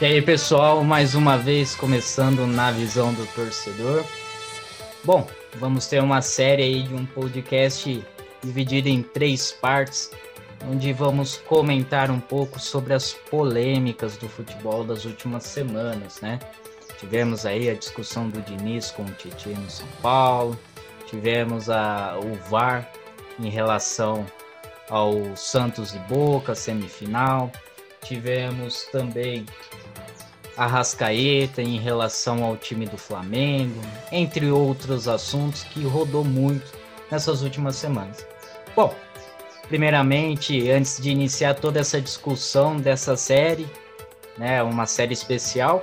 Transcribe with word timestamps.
E 0.00 0.04
aí, 0.06 0.22
pessoal, 0.22 0.82
mais 0.82 1.14
uma 1.14 1.36
vez 1.36 1.74
começando 1.74 2.46
na 2.46 2.70
visão 2.70 3.12
do 3.12 3.26
torcedor. 3.34 4.02
Bom, 5.04 5.28
vamos 5.56 5.88
ter 5.88 6.02
uma 6.02 6.22
série 6.22 6.62
aí 6.62 6.82
de 6.84 6.94
um 6.94 7.04
podcast 7.04 8.02
dividido 8.42 8.88
em 8.88 9.02
três 9.02 9.52
partes, 9.52 10.10
onde 10.66 10.90
vamos 10.94 11.36
comentar 11.36 12.10
um 12.10 12.18
pouco 12.18 12.58
sobre 12.58 12.94
as 12.94 13.12
polêmicas 13.12 14.16
do 14.16 14.26
futebol 14.26 14.84
das 14.84 15.04
últimas 15.04 15.44
semanas, 15.44 16.22
né? 16.22 16.38
Tivemos 16.98 17.44
aí 17.44 17.68
a 17.68 17.74
discussão 17.74 18.26
do 18.30 18.40
Diniz 18.40 18.90
com 18.90 19.02
o 19.02 19.10
Titi 19.10 19.50
no 19.50 19.68
São 19.68 19.88
Paulo, 20.00 20.58
tivemos 21.08 21.68
a, 21.68 22.18
o 22.18 22.36
VAR 22.48 22.90
em 23.38 23.50
relação 23.50 24.24
ao 24.88 25.36
Santos 25.36 25.94
e 25.94 25.98
Boca, 25.98 26.54
semifinal, 26.54 27.52
tivemos 28.02 28.84
também 28.84 29.44
a 30.60 30.66
Rascaeta 30.66 31.62
em 31.62 31.78
relação 31.78 32.44
ao 32.44 32.54
time 32.54 32.84
do 32.84 32.98
Flamengo, 32.98 33.80
entre 34.12 34.50
outros 34.50 35.08
assuntos 35.08 35.62
que 35.62 35.82
rodou 35.84 36.22
muito 36.22 36.70
nessas 37.10 37.40
últimas 37.40 37.76
semanas. 37.76 38.26
Bom, 38.76 38.94
primeiramente, 39.68 40.70
antes 40.70 41.00
de 41.00 41.08
iniciar 41.08 41.54
toda 41.54 41.80
essa 41.80 41.98
discussão 41.98 42.76
dessa 42.76 43.16
série, 43.16 43.66
né, 44.36 44.62
uma 44.62 44.84
série 44.84 45.14
especial, 45.14 45.82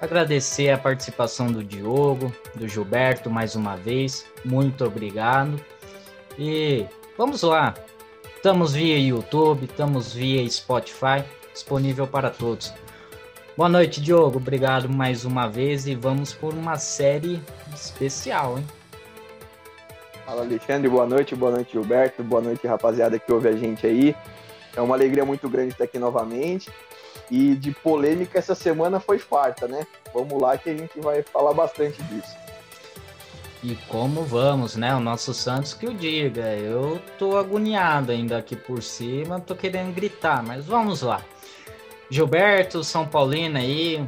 agradecer 0.00 0.70
a 0.70 0.78
participação 0.78 1.50
do 1.50 1.64
Diogo, 1.64 2.32
do 2.54 2.68
Gilberto 2.68 3.28
mais 3.28 3.56
uma 3.56 3.74
vez, 3.74 4.24
muito 4.44 4.84
obrigado. 4.84 5.60
E 6.38 6.86
vamos 7.18 7.42
lá, 7.42 7.74
estamos 8.36 8.72
via 8.72 9.00
YouTube, 9.00 9.64
estamos 9.64 10.14
via 10.14 10.48
Spotify, 10.48 11.24
disponível 11.52 12.06
para 12.06 12.30
todos. 12.30 12.72
Boa 13.54 13.68
noite, 13.68 14.00
Diogo. 14.00 14.38
Obrigado 14.38 14.88
mais 14.88 15.26
uma 15.26 15.46
vez 15.46 15.86
e 15.86 15.94
vamos 15.94 16.32
por 16.32 16.54
uma 16.54 16.78
série 16.78 17.38
especial, 17.74 18.58
hein? 18.58 18.66
Fala, 20.24 20.40
Alexandre. 20.40 20.88
Boa 20.88 21.06
noite, 21.06 21.34
boa 21.34 21.52
noite, 21.52 21.72
Gilberto. 21.72 22.22
Boa 22.24 22.40
noite, 22.40 22.66
rapaziada 22.66 23.18
que 23.18 23.30
ouve 23.30 23.48
a 23.48 23.52
gente 23.52 23.86
aí. 23.86 24.16
É 24.74 24.80
uma 24.80 24.94
alegria 24.94 25.26
muito 25.26 25.50
grande 25.50 25.72
estar 25.72 25.84
aqui 25.84 25.98
novamente. 25.98 26.70
E 27.30 27.54
de 27.54 27.72
polêmica 27.72 28.38
essa 28.38 28.54
semana 28.54 28.98
foi 28.98 29.18
farta, 29.18 29.68
né? 29.68 29.86
Vamos 30.14 30.40
lá 30.40 30.56
que 30.56 30.70
a 30.70 30.74
gente 30.74 30.98
vai 30.98 31.22
falar 31.22 31.52
bastante 31.52 32.02
disso. 32.04 32.34
E 33.62 33.76
como 33.86 34.22
vamos, 34.22 34.76
né? 34.76 34.94
O 34.94 35.00
nosso 35.00 35.34
Santos 35.34 35.74
que 35.74 35.86
o 35.86 35.92
diga. 35.92 36.56
Eu 36.56 36.98
tô 37.18 37.36
agoniado 37.36 38.12
ainda 38.12 38.38
aqui 38.38 38.56
por 38.56 38.82
cima, 38.82 39.38
tô 39.40 39.54
querendo 39.54 39.94
gritar, 39.94 40.42
mas 40.42 40.64
vamos 40.64 41.02
lá. 41.02 41.22
Gilberto, 42.12 42.84
São 42.84 43.08
Paulino 43.08 43.56
aí, 43.56 44.04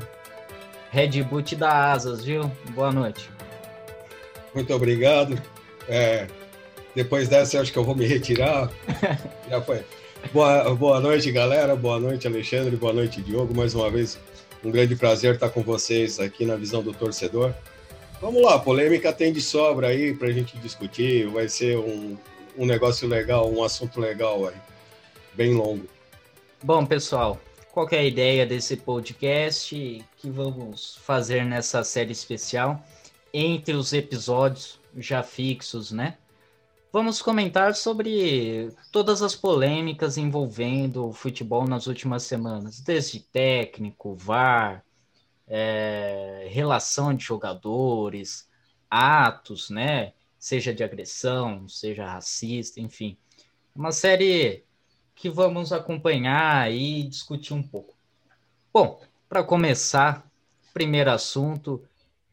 Red 0.91 1.25
te 1.43 1.57
dá 1.57 1.91
asas, 1.91 2.23
viu? 2.23 2.53
Boa 2.75 2.93
noite. 2.93 3.31
Muito 4.55 4.75
obrigado. 4.75 5.41
É, 5.89 6.27
depois 6.95 7.31
dessa, 7.31 7.57
eu 7.57 7.63
acho 7.63 7.73
que 7.73 7.79
eu 7.79 7.83
vou 7.83 7.95
me 7.95 8.05
retirar. 8.05 8.71
Já 9.49 9.59
foi. 9.63 9.83
Boa, 10.35 10.75
boa 10.75 11.01
noite, 11.01 11.33
galera. 11.33 11.75
Boa 11.75 11.99
noite, 11.99 12.27
Alexandre. 12.27 12.77
Boa 12.77 12.93
noite, 12.93 13.23
Diogo. 13.23 13.57
Mais 13.57 13.75
uma 13.75 13.91
vez, 13.91 14.19
um 14.63 14.71
grande 14.71 14.95
prazer 14.95 15.37
estar 15.37 15.49
com 15.49 15.63
vocês 15.63 16.21
aqui 16.21 16.45
na 16.45 16.57
visão 16.57 16.83
do 16.83 16.93
torcedor. 16.93 17.55
Vamos 18.21 18.43
lá, 18.43 18.59
polêmica 18.59 19.15
tem 19.15 19.33
de 19.33 19.41
sobra 19.41 19.87
aí 19.87 20.13
para 20.13 20.29
a 20.29 20.33
gente 20.33 20.59
discutir. 20.59 21.27
Vai 21.29 21.49
ser 21.49 21.79
um, 21.79 22.19
um 22.55 22.67
negócio 22.67 23.09
legal, 23.09 23.51
um 23.51 23.65
assunto 23.65 23.99
legal 23.99 24.47
aí, 24.47 24.57
bem 25.33 25.55
longo. 25.55 25.87
Bom, 26.63 26.85
pessoal, 26.85 27.41
qual 27.75 27.89
é 27.91 27.99
a 27.99 28.05
ideia 28.05 28.47
desse 28.47 28.77
podcast 28.77 30.05
que 30.17 30.31
vamos 30.31 30.95
fazer 30.99 31.45
nessa 31.45 31.83
série 31.83 32.13
especial 32.13 32.81
entre 33.33 33.75
os 33.75 33.93
episódios 33.93 34.79
já 34.97 35.25
fixos, 35.25 35.91
né? 35.91 36.17
Vamos 36.93 37.21
comentar 37.21 37.75
sobre 37.75 38.71
todas 38.93 39.23
as 39.23 39.35
polêmicas 39.35 40.17
envolvendo 40.17 41.09
o 41.09 41.13
futebol 41.13 41.67
nas 41.67 41.89
últimas 41.89 42.23
semanas, 42.23 42.79
desde 42.79 43.19
técnico, 43.19 44.15
VAR, 44.15 44.85
é, 45.49 46.47
relação 46.53 47.13
de 47.13 47.25
jogadores, 47.25 48.49
atos, 48.89 49.69
né? 49.69 50.13
Seja 50.39 50.73
de 50.73 50.85
agressão, 50.85 51.69
seja 51.69 52.07
racista, 52.07 52.81
enfim. 52.81 53.19
Uma 53.75 53.91
série 53.91 54.63
que 55.15 55.31
vamos 55.31 55.73
acompanhar 55.73 56.71
e 56.73 57.03
discutir 57.05 57.55
um 57.55 57.63
pouco. 57.63 57.95
Bom, 58.73 59.01
para 59.29 59.43
começar, 59.43 60.27
primeiro 60.73 61.11
assunto 61.11 61.83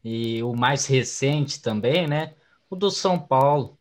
e 0.04 0.42
o 0.42 0.54
mais 0.54 0.86
recente 0.86 1.60
também, 1.60 2.06
né? 2.06 2.34
O 2.68 2.76
do 2.76 2.90
São 2.90 3.18
Paulo. 3.18 3.78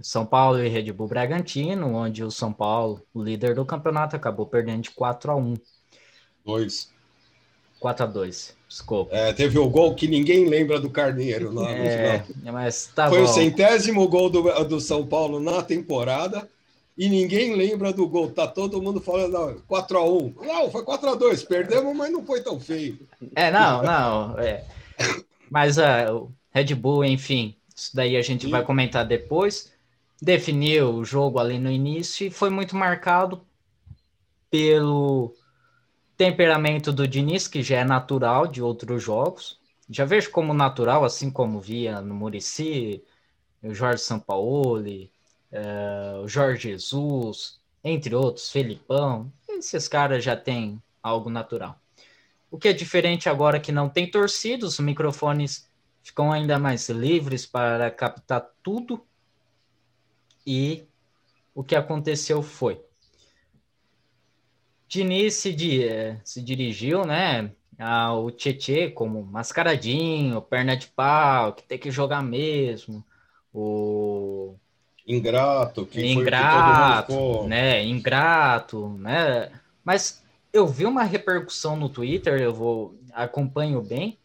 São 0.00 0.26
Paulo 0.26 0.62
e 0.62 0.68
Red 0.68 0.92
Bull 0.92 1.08
Bragantino, 1.08 1.94
onde 1.94 2.22
o 2.22 2.30
São 2.30 2.52
Paulo, 2.52 3.02
o 3.14 3.22
líder 3.22 3.54
do 3.54 3.64
campeonato, 3.64 4.14
acabou 4.14 4.46
perdendo 4.46 4.82
de 4.82 4.90
4 4.90 5.32
a 5.32 5.36
1. 5.36 5.54
2. 6.44 6.92
4 7.80 8.04
a 8.04 8.06
2. 8.06 8.56
Desculpa. 8.68 9.14
É, 9.14 9.32
teve 9.32 9.58
o 9.58 9.68
gol 9.68 9.94
que 9.94 10.06
ninguém 10.06 10.48
lembra 10.48 10.78
do 10.78 10.90
Carneiro 10.90 11.52
lá 11.52 11.70
é, 11.70 12.24
Mas 12.52 12.86
tá 12.94 13.08
Foi 13.08 13.18
bom. 13.18 13.24
o 13.24 13.28
centésimo 13.28 14.06
gol 14.08 14.28
do, 14.28 14.42
do 14.64 14.80
São 14.80 15.06
Paulo 15.06 15.40
na 15.40 15.62
temporada 15.62 16.48
e 16.96 17.08
ninguém 17.08 17.54
lembra 17.54 17.92
do 17.92 18.08
gol. 18.08 18.30
Tá 18.30 18.46
todo 18.46 18.80
mundo 18.80 19.00
falando 19.00 19.62
4 19.66 19.98
a 19.98 20.04
1 20.04 20.34
Não, 20.42 20.70
foi 20.70 20.82
4 20.82 21.10
a 21.10 21.14
2 21.14 21.44
Perdemos, 21.44 21.94
mas 21.94 22.10
não 22.10 22.24
foi 22.24 22.40
tão 22.40 22.58
feio. 22.58 23.06
É, 23.34 23.50
não, 23.50 23.82
não. 23.82 24.38
É. 24.38 24.64
Mas 25.50 25.76
uh, 25.76 26.12
o 26.12 26.32
Red 26.50 26.74
Bull, 26.74 27.04
enfim, 27.04 27.54
isso 27.74 27.94
daí 27.94 28.16
a 28.16 28.22
gente 28.22 28.46
Sim. 28.46 28.50
vai 28.50 28.64
comentar 28.64 29.06
depois. 29.06 29.72
Definiu 30.20 30.94
o 30.94 31.04
jogo 31.04 31.38
ali 31.38 31.58
no 31.58 31.70
início 31.70 32.26
e 32.26 32.30
foi 32.30 32.48
muito 32.48 32.74
marcado 32.74 33.42
pelo 34.50 35.34
temperamento 36.16 36.92
do 36.92 37.06
Diniz, 37.06 37.46
que 37.46 37.62
já 37.62 37.80
é 37.80 37.84
natural 37.84 38.46
de 38.46 38.62
outros 38.62 39.02
jogos. 39.02 39.60
Já 39.90 40.06
vejo 40.06 40.30
como 40.30 40.54
natural, 40.54 41.04
assim 41.04 41.30
como 41.30 41.60
via 41.60 42.00
no 42.00 42.14
Murici, 42.14 43.04
o 43.62 43.74
Jorge 43.74 44.02
Sampaoli, 44.02 45.12
uh, 45.56 46.28
Jorge 46.28 46.70
Jesus, 46.70 47.58
entre 47.82 48.14
outros, 48.14 48.50
Felipão, 48.50 49.32
esses 49.48 49.88
caras 49.88 50.22
já 50.22 50.36
têm 50.36 50.82
algo 51.02 51.30
natural. 51.30 51.80
O 52.50 52.58
que 52.58 52.68
é 52.68 52.72
diferente 52.72 53.28
agora 53.28 53.60
que 53.60 53.72
não 53.72 53.88
tem 53.88 54.10
torcida, 54.10 54.66
os 54.66 54.78
microfones 54.78 55.68
ficam 56.02 56.32
ainda 56.32 56.58
mais 56.58 56.88
livres 56.88 57.46
para 57.46 57.90
captar 57.90 58.48
tudo. 58.62 59.04
E 60.46 60.84
o 61.54 61.64
que 61.64 61.74
aconteceu 61.74 62.42
foi. 62.42 62.80
Diniz 64.88 65.34
se, 65.34 65.84
eh, 65.84 66.20
se 66.24 66.40
dirigiu, 66.40 67.04
né, 67.04 67.50
ao 67.78 68.30
Tietê 68.30 68.90
como 68.90 69.24
mascaradinho, 69.24 70.40
perna 70.40 70.76
de 70.76 70.86
pau, 70.86 71.52
que 71.52 71.64
tem 71.64 71.78
que 71.78 71.90
jogar 71.90 72.22
mesmo. 72.22 73.04
O 73.52 74.56
ingrato, 75.06 75.86
que 75.86 76.04
ingrato, 76.04 77.40
que 77.42 77.48
né? 77.48 77.84
Ingrato, 77.84 78.88
né? 78.98 79.50
Mas 79.84 80.22
eu 80.52 80.66
vi 80.66 80.84
uma 80.84 81.02
repercussão 81.02 81.76
no 81.76 81.88
Twitter, 81.88 82.40
eu 82.40 82.52
vou 82.52 82.94
acompanho 83.12 83.80
bem. 83.80 84.18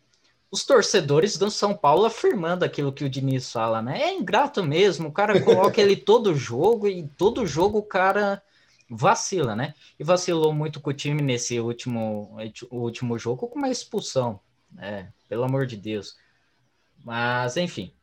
Os 0.50 0.66
torcedores 0.66 1.38
do 1.38 1.50
São 1.50 1.74
Paulo 1.74 2.06
afirmando 2.06 2.66
aquilo 2.66 2.92
que 2.92 3.06
o 3.06 3.10
Diniz 3.10 3.52
fala, 3.52 3.82
né? 3.82 4.02
É 4.02 4.14
ingrato 4.14 4.64
mesmo, 4.64 5.08
o 5.08 5.12
cara 5.12 5.42
coloca 5.42 5.80
ele 5.80 5.96
todo 5.98 6.36
jogo 6.36 6.88
e 6.88 7.08
todo 7.18 7.48
jogo 7.48 7.78
o 7.78 7.84
cara 7.84 8.42
vacila, 8.90 9.56
né? 9.56 9.74
E 9.98 10.04
vacilou 10.04 10.52
muito 10.54 10.82
com 10.82 10.90
o 10.90 10.94
time 10.94 11.22
nesse 11.22 11.60
último, 11.60 12.38
último 12.70 13.18
jogo 13.18 13.48
com 13.48 13.58
uma 13.58 13.70
expulsão, 13.70 14.40
né? 14.72 15.14
Pelo 15.30 15.46
amor 15.46 15.66
de 15.66 15.78
Deus. 15.78 16.18
Mas, 17.04 17.56
enfim, 17.56 17.94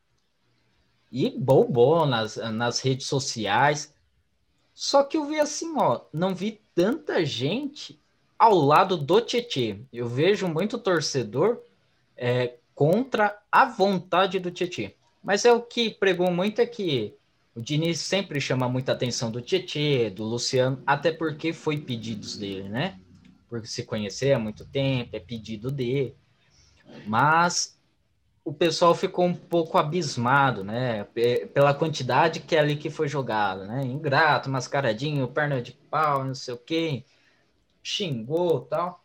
e 1.10 1.30
bobou 1.30 2.06
nas, 2.06 2.36
nas 2.36 2.80
redes 2.80 3.06
sociais. 3.06 3.94
Só 4.74 5.02
que 5.02 5.16
eu 5.16 5.24
vi 5.24 5.40
assim, 5.40 5.74
ó, 5.76 6.02
não 6.12 6.34
vi 6.34 6.60
tanta 6.74 7.24
gente 7.24 7.98
ao 8.38 8.54
lado 8.54 8.96
do 8.96 9.20
Tietê. 9.20 9.80
Eu 9.92 10.08
vejo 10.08 10.46
muito 10.46 10.78
torcedor 10.78 11.60
é, 12.16 12.54
contra 12.74 13.36
a 13.50 13.64
vontade 13.64 14.38
do 14.38 14.50
Tietê. 14.50 14.94
Mas 15.22 15.44
é 15.44 15.52
o 15.52 15.60
que 15.60 15.90
pregou 15.90 16.30
muito 16.30 16.60
é 16.60 16.66
que 16.66 17.14
o 17.54 17.60
Diniz 17.60 17.98
sempre 17.98 18.40
chama 18.40 18.68
muita 18.68 18.92
atenção 18.92 19.32
do 19.32 19.42
Tietê, 19.42 20.10
do 20.10 20.22
Luciano, 20.24 20.80
até 20.86 21.10
porque 21.10 21.52
foi 21.52 21.78
pedidos 21.78 22.36
dele, 22.36 22.68
né? 22.68 23.00
Porque 23.48 23.66
se 23.66 23.82
conhecer 23.82 24.32
há 24.32 24.38
muito 24.38 24.64
tempo, 24.64 25.16
é 25.16 25.18
pedido 25.18 25.70
dele. 25.70 26.14
Mas 27.04 27.77
o 28.48 28.52
pessoal 28.54 28.94
ficou 28.94 29.26
um 29.26 29.34
pouco 29.34 29.76
abismado, 29.76 30.64
né? 30.64 31.04
Pela 31.52 31.74
quantidade 31.74 32.40
que 32.40 32.56
é 32.56 32.58
ali 32.58 32.76
que 32.76 32.88
foi 32.88 33.06
jogada, 33.06 33.66
né? 33.66 33.84
Ingrato, 33.84 34.48
mascaradinho, 34.48 35.28
perna 35.28 35.60
de 35.60 35.72
pau, 35.72 36.24
não 36.24 36.34
sei 36.34 36.54
o 36.54 36.58
quê, 36.58 37.04
xingou 37.82 38.62
tal. 38.62 39.04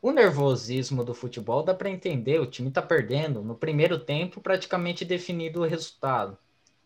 o 0.00 0.10
nervosismo 0.10 1.04
do 1.04 1.14
futebol 1.14 1.62
dá 1.62 1.72
para 1.72 1.88
entender, 1.88 2.40
o 2.40 2.46
time 2.46 2.68
está 2.68 2.82
perdendo. 2.82 3.42
No 3.42 3.54
primeiro 3.54 3.96
tempo, 3.96 4.40
praticamente 4.40 5.04
definido 5.04 5.60
o 5.60 5.66
resultado. 5.66 6.36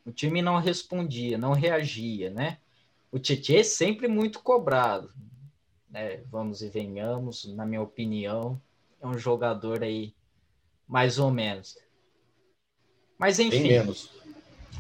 O 0.05 0.13
time 0.13 0.43
não 0.43 0.59
respondia, 0.59 1.39
não 1.39 1.53
reagia, 1.53 2.29
né? 2.29 2.59
O 3.11 3.19
Tietchan 3.19 3.65
sempre 3.65 4.09
muito 4.09 4.41
cobrado. 4.43 5.11
Né? 5.91 6.19
Vamos 6.31 6.61
e 6.61 6.69
venhamos, 6.69 7.47
na 7.55 7.65
minha 7.65 7.81
opinião, 7.81 8.61
é 9.01 9.07
um 9.07 9.19
jogador 9.19 9.83
aí 9.83 10.16
mais 10.89 11.19
ou 11.19 11.31
menos. 11.31 11.77
Mas 13.19 13.39
enfim. 13.39 13.63
Bem 13.63 13.69
menos. 13.79 14.11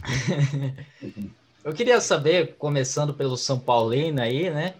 Eu 1.64 1.72
queria 1.72 2.00
saber, 2.00 2.54
começando 2.56 3.12
pelo 3.12 3.36
São 3.36 3.58
Paulino 3.58 4.20
aí, 4.20 4.50
né? 4.50 4.74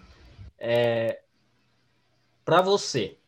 É, 0.56 1.20
para 2.44 2.62
você, 2.62 3.18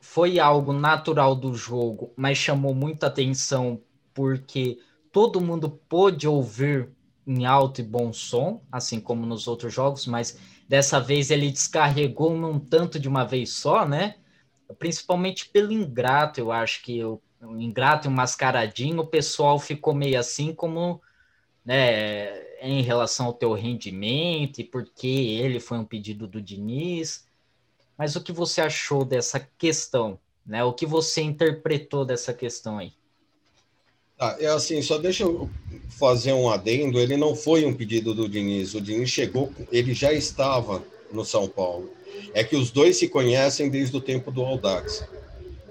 foi 0.00 0.38
algo 0.38 0.72
natural 0.72 1.34
do 1.34 1.54
jogo, 1.54 2.12
mas 2.16 2.38
chamou 2.38 2.74
muita 2.74 3.08
atenção 3.08 3.80
porque 4.14 4.78
todo 5.12 5.40
mundo 5.40 5.68
pôde 5.68 6.26
ouvir 6.26 6.88
em 7.26 7.44
alto 7.44 7.80
e 7.80 7.84
bom 7.84 8.12
som, 8.12 8.62
assim 8.70 9.00
como 9.00 9.26
nos 9.26 9.46
outros 9.48 9.72
jogos, 9.72 10.06
mas 10.06 10.38
dessa 10.68 11.00
vez 11.00 11.30
ele 11.30 11.50
descarregou 11.50 12.36
num 12.36 12.58
tanto 12.58 12.98
de 12.98 13.08
uma 13.08 13.24
vez 13.24 13.50
só, 13.50 13.86
né? 13.86 14.16
Principalmente 14.78 15.48
pelo 15.48 15.72
ingrato, 15.72 16.40
eu 16.40 16.50
acho 16.50 16.82
que 16.82 17.04
o, 17.04 17.20
o 17.46 17.60
ingrato 17.60 18.06
e 18.06 18.08
o 18.08 18.12
mascaradinho, 18.12 19.00
o 19.00 19.06
pessoal 19.06 19.58
ficou 19.58 19.94
meio 19.94 20.18
assim 20.18 20.54
como 20.54 21.00
né, 21.64 22.42
em 22.60 22.82
relação 22.82 23.26
ao 23.26 23.32
teu 23.32 23.52
rendimento 23.52 24.60
e 24.60 24.64
porque 24.64 25.06
ele 25.06 25.60
foi 25.60 25.78
um 25.78 25.84
pedido 25.84 26.26
do 26.26 26.40
Diniz. 26.40 27.26
Mas 27.96 28.16
o 28.16 28.20
que 28.20 28.32
você 28.32 28.60
achou 28.60 29.04
dessa 29.04 29.40
questão? 29.58 30.18
Né? 30.44 30.62
O 30.64 30.72
que 30.72 30.84
você 30.84 31.22
interpretou 31.22 32.04
dessa 32.04 32.34
questão 32.34 32.78
aí? 32.78 32.92
Ah, 34.18 34.36
é 34.38 34.46
assim, 34.46 34.80
só 34.82 34.98
deixa 34.98 35.24
eu 35.24 35.50
fazer 35.88 36.32
um 36.32 36.48
adendo. 36.48 36.98
Ele 36.98 37.16
não 37.16 37.34
foi 37.34 37.64
um 37.64 37.74
pedido 37.74 38.14
do 38.14 38.28
Diniz. 38.28 38.74
O 38.74 38.80
Diniz 38.80 39.10
chegou, 39.10 39.52
ele 39.72 39.92
já 39.94 40.12
estava 40.12 40.84
no 41.10 41.24
São 41.24 41.48
Paulo. 41.48 41.90
É 42.32 42.44
que 42.44 42.56
os 42.56 42.70
dois 42.70 42.96
se 42.96 43.08
conhecem 43.08 43.68
desde 43.68 43.96
o 43.96 44.00
tempo 44.00 44.30
do 44.30 44.42
Audax. 44.44 45.04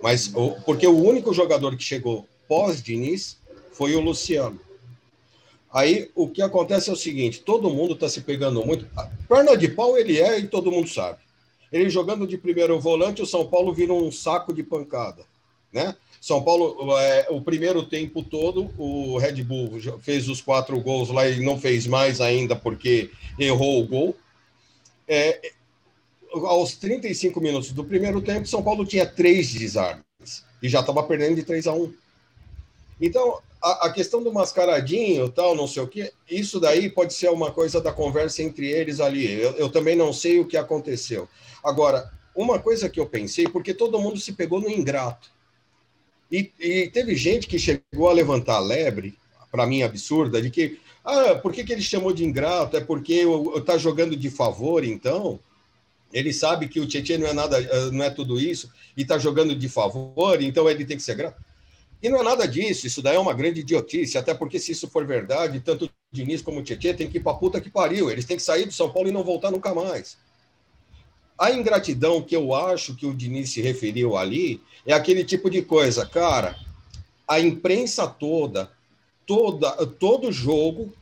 Mas 0.04 0.28
porque 0.66 0.86
o 0.86 1.02
único 1.02 1.34
jogador 1.34 1.78
que 1.78 1.84
chegou 1.84 2.28
pós-Diniz 2.46 3.38
foi 3.72 3.96
o 3.96 4.02
Luciano. 4.02 4.60
Aí 5.72 6.12
o 6.14 6.28
que 6.28 6.42
acontece 6.42 6.90
é 6.90 6.94
o 6.94 6.98
seguinte: 6.98 7.40
todo 7.40 7.70
mundo 7.70 7.94
está 7.94 8.10
se 8.10 8.20
pegando 8.20 8.66
muito. 8.66 8.86
perna 9.30 9.56
de 9.56 9.70
pau 9.70 9.98
ele 9.98 10.20
é 10.20 10.40
e 10.40 10.48
todo 10.50 10.70
mundo 10.70 10.90
sabe. 10.90 11.20
Ele 11.72 11.90
jogando 11.90 12.28
de 12.28 12.38
primeiro 12.38 12.78
volante, 12.82 13.22
o 13.22 13.26
São 13.26 13.48
Paulo 13.48 13.74
vira 13.74 13.94
um 13.94 14.12
saco 14.12 14.54
de 14.54 14.62
pancada, 14.62 15.24
né? 15.72 15.96
São 16.20 16.44
Paulo, 16.44 16.98
é, 17.00 17.28
o 17.30 17.40
primeiro 17.40 17.84
tempo 17.84 18.22
todo, 18.24 18.70
o 18.78 19.18
Red 19.18 19.42
Bull 19.42 19.80
fez 20.02 20.28
os 20.28 20.42
quatro 20.42 20.78
gols 20.82 21.10
lá 21.10 21.30
e 21.30 21.40
não 21.40 21.58
fez 21.58 21.88
mais 21.88 22.20
ainda 22.20 22.58
porque 22.58 23.10
errou 23.40 23.82
o 23.82 23.88
gol. 23.88 24.16
É, 25.08 25.54
aos 26.34 26.76
35 26.76 27.40
minutos 27.40 27.72
do 27.72 27.84
primeiro 27.84 28.22
tempo, 28.22 28.48
São 28.48 28.64
Paulo 28.64 28.86
tinha 28.86 29.06
três 29.06 29.54
desarmes 29.54 30.04
e 30.62 30.68
já 30.70 30.80
estava 30.80 31.04
perdendo 31.04 31.36
de 31.36 31.44
3 31.44 31.68
a 31.68 31.74
1. 31.74 31.94
Então, 33.00 33.40
a, 33.62 33.88
a, 33.88 33.94
questão 33.94 34.24
do 34.24 34.32
mascaradinho, 34.32 35.30
tal, 35.30 35.56
não 35.56 35.68
sei 35.68 35.84
o 35.84 35.88
que, 35.88 36.12
isso 36.30 36.60
daí 36.60 36.90
pode 36.90 37.14
ser 37.14 37.30
uma 37.30 37.52
coisa 37.52 37.82
da 37.82 37.92
conversa 37.92 38.42
entre 38.42 38.68
eles 38.68 39.00
ali. 39.00 39.32
Eu, 39.32 39.52
eu 39.52 39.70
também 39.70 39.96
não 39.96 40.14
sei 40.14 40.40
o 40.40 40.48
que 40.48 40.58
aconteceu. 40.58 41.28
Agora, 41.64 42.10
uma 42.36 42.60
coisa 42.60 42.90
que 42.90 43.00
eu 43.00 43.06
pensei, 43.06 43.48
porque 43.48 43.74
todo 43.74 44.00
mundo 44.00 44.20
se 44.20 44.34
pegou 44.34 44.60
no 44.60 44.70
ingrato. 44.70 45.32
E, 46.32 46.52
e 46.60 46.90
teve 46.90 47.16
gente 47.16 47.48
que 47.48 47.60
chegou 47.60 48.10
a 48.10 48.14
levantar 48.14 48.56
a 48.56 48.60
lebre, 48.60 49.16
para 49.52 49.68
mim 49.68 49.84
absurda, 49.84 50.42
de 50.42 50.50
que, 50.50 50.80
ah, 51.04 51.36
por 51.36 51.54
que, 51.54 51.64
que 51.64 51.74
ele 51.74 51.82
chamou 51.82 52.12
de 52.12 52.26
ingrato? 52.26 52.76
É 52.76 52.82
porque 52.82 53.24
está 53.56 53.78
jogando 53.78 54.16
de 54.16 54.30
favor, 54.30 54.84
então? 54.84 55.40
Ele 56.14 56.32
sabe 56.32 56.68
que 56.68 56.80
o 56.80 56.86
Tietchan 56.86 57.18
não 57.18 57.28
é 57.28 57.34
nada, 57.34 57.60
eh, 57.60 57.92
não 57.92 58.06
é 58.06 58.10
tudo 58.10 58.40
isso, 58.40 58.72
e 58.96 59.02
está 59.02 59.18
jogando 59.18 59.56
de 59.56 59.68
favor, 59.68 60.42
então 60.42 60.70
ele 60.70 60.86
tem 60.86 60.96
que 60.96 61.04
ser 61.04 61.16
grato. 61.16 61.44
E 62.02 62.10
não 62.10 62.20
é 62.20 62.24
nada 62.24 62.48
disso, 62.48 62.86
isso 62.86 63.02
daí 63.02 63.16
é 63.16 63.20
uma 63.20 63.34
grande 63.34 63.62
idiotice, 63.62 64.18
até 64.18 64.34
porque 64.34 64.60
se 64.60 64.74
isso 64.74 64.88
for 64.88 65.06
verdade, 65.08 65.60
tanto 65.62 65.86
o 65.86 65.90
Diniz 66.12 66.42
como 66.42 66.60
o 66.60 66.64
Tietchan 66.64 66.94
tem 66.94 67.10
que 67.10 67.18
ir 67.18 67.22
para 67.22 67.34
puta 67.34 67.60
que 67.60 67.70
pariu, 67.70 68.12
eles 68.12 68.26
têm 68.26 68.38
que 68.38 68.44
sair 68.44 68.66
do 68.66 68.74
São 68.74 68.92
Paulo 68.92 69.10
e 69.10 69.12
não 69.12 69.24
voltar 69.24 69.50
nunca 69.50 69.74
mais. 69.74 70.18
A 71.40 71.52
ingratidão 71.52 72.22
que 72.22 72.36
eu 72.36 72.54
acho 72.54 72.96
que 72.96 73.06
o 73.06 73.14
Diniz 73.14 73.50
se 73.50 73.62
referiu 73.62 74.16
ali 74.16 74.62
é 74.86 74.94
aquele 74.94 75.24
tipo 75.24 75.50
de 75.50 75.62
coisa, 75.64 76.06
cara. 76.06 76.56
A 77.28 77.40
imprensa 77.40 78.06
toda, 78.08 78.70
toda, 79.26 79.72
todo 79.88 80.32
jogo, 80.32 80.94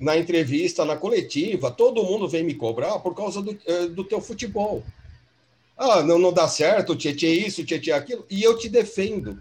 na 0.00 0.16
entrevista, 0.16 0.84
na 0.84 0.96
coletiva, 0.96 1.70
todo 1.70 2.02
mundo 2.02 2.26
vem 2.26 2.42
me 2.42 2.54
cobrar 2.54 2.98
por 3.00 3.14
causa 3.14 3.42
do, 3.42 3.56
eh, 3.66 3.86
do 3.86 4.02
teu 4.02 4.20
futebol. 4.20 4.82
Ah, 5.76 6.02
não, 6.02 6.18
não 6.18 6.32
dá 6.32 6.48
certo, 6.48 6.92
o 6.92 6.96
Tietchan 6.96 7.26
é 7.26 7.30
isso, 7.30 7.62
o 7.62 7.64
Tietchan 7.64 7.92
é 7.92 7.94
aquilo, 7.94 8.24
e 8.30 8.42
eu 8.42 8.58
te 8.58 8.68
defendo 8.68 9.38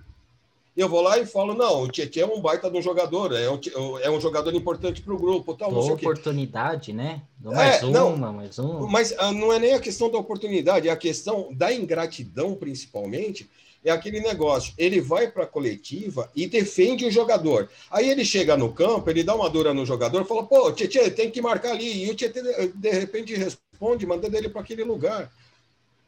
eu 0.80 0.88
vou 0.88 1.02
lá 1.02 1.18
e 1.20 1.26
falo, 1.26 1.54
não, 1.54 1.84
o 1.84 1.88
Tietchan 1.90 2.22
é 2.22 2.26
um 2.26 2.42
baita 2.42 2.72
de 2.72 2.78
um 2.78 2.82
jogador, 2.82 3.34
é 3.34 3.50
um, 3.50 4.00
é 4.00 4.10
um 4.10 4.22
jogador 4.22 4.54
importante 4.54 5.02
para 5.02 5.14
o 5.14 5.18
grupo. 5.18 5.54
Tal, 5.54 5.72
não 5.72 5.92
oportunidade, 5.92 6.94
né? 6.94 7.22
mais 7.42 7.82
é, 7.82 7.86
uma, 7.86 7.92
não, 7.92 8.34
mais 8.34 8.58
uma. 8.58 8.88
Mas 8.88 9.14
ah, 9.18 9.34
não 9.34 9.52
é 9.52 9.60
nem 9.60 9.74
a 9.74 9.80
questão 9.80 10.10
da 10.10 10.18
oportunidade, 10.18 10.88
é 10.88 10.92
a 10.92 10.96
questão 10.96 11.50
da 11.52 11.74
ingratidão, 11.74 12.56
principalmente, 12.56 13.50
é 13.84 13.92
aquele 13.92 14.20
negócio. 14.20 14.74
Ele 14.78 15.00
vai 15.00 15.30
para 15.30 15.44
a 15.44 15.48
coletiva 15.48 16.30
e 16.36 16.48
defende 16.48 17.06
o 17.06 17.12
jogador. 17.12 17.70
Aí 17.90 18.10
ele 18.10 18.26
chega 18.26 18.58
no 18.58 18.74
campo, 18.74 19.10
ele 19.10 19.24
dá 19.24 19.36
uma 19.36 19.50
dura 19.50 19.74
no 19.74 19.86
jogador, 19.86 20.26
fala, 20.26 20.46
pô, 20.46 20.72
Tietchan, 20.72 21.10
tem 21.10 21.31
que 21.31 21.42
marcar 21.42 21.72
ali. 21.72 22.06
E 22.06 22.10
o 22.12 22.16
Tietchan, 22.16 22.44
de 22.76 22.90
repente, 22.90 23.36
responde, 23.36 24.06
mandando 24.06 24.36
ele 24.36 24.50
para 24.50 24.62
aquele 24.62 24.84
lugar. 24.84 25.31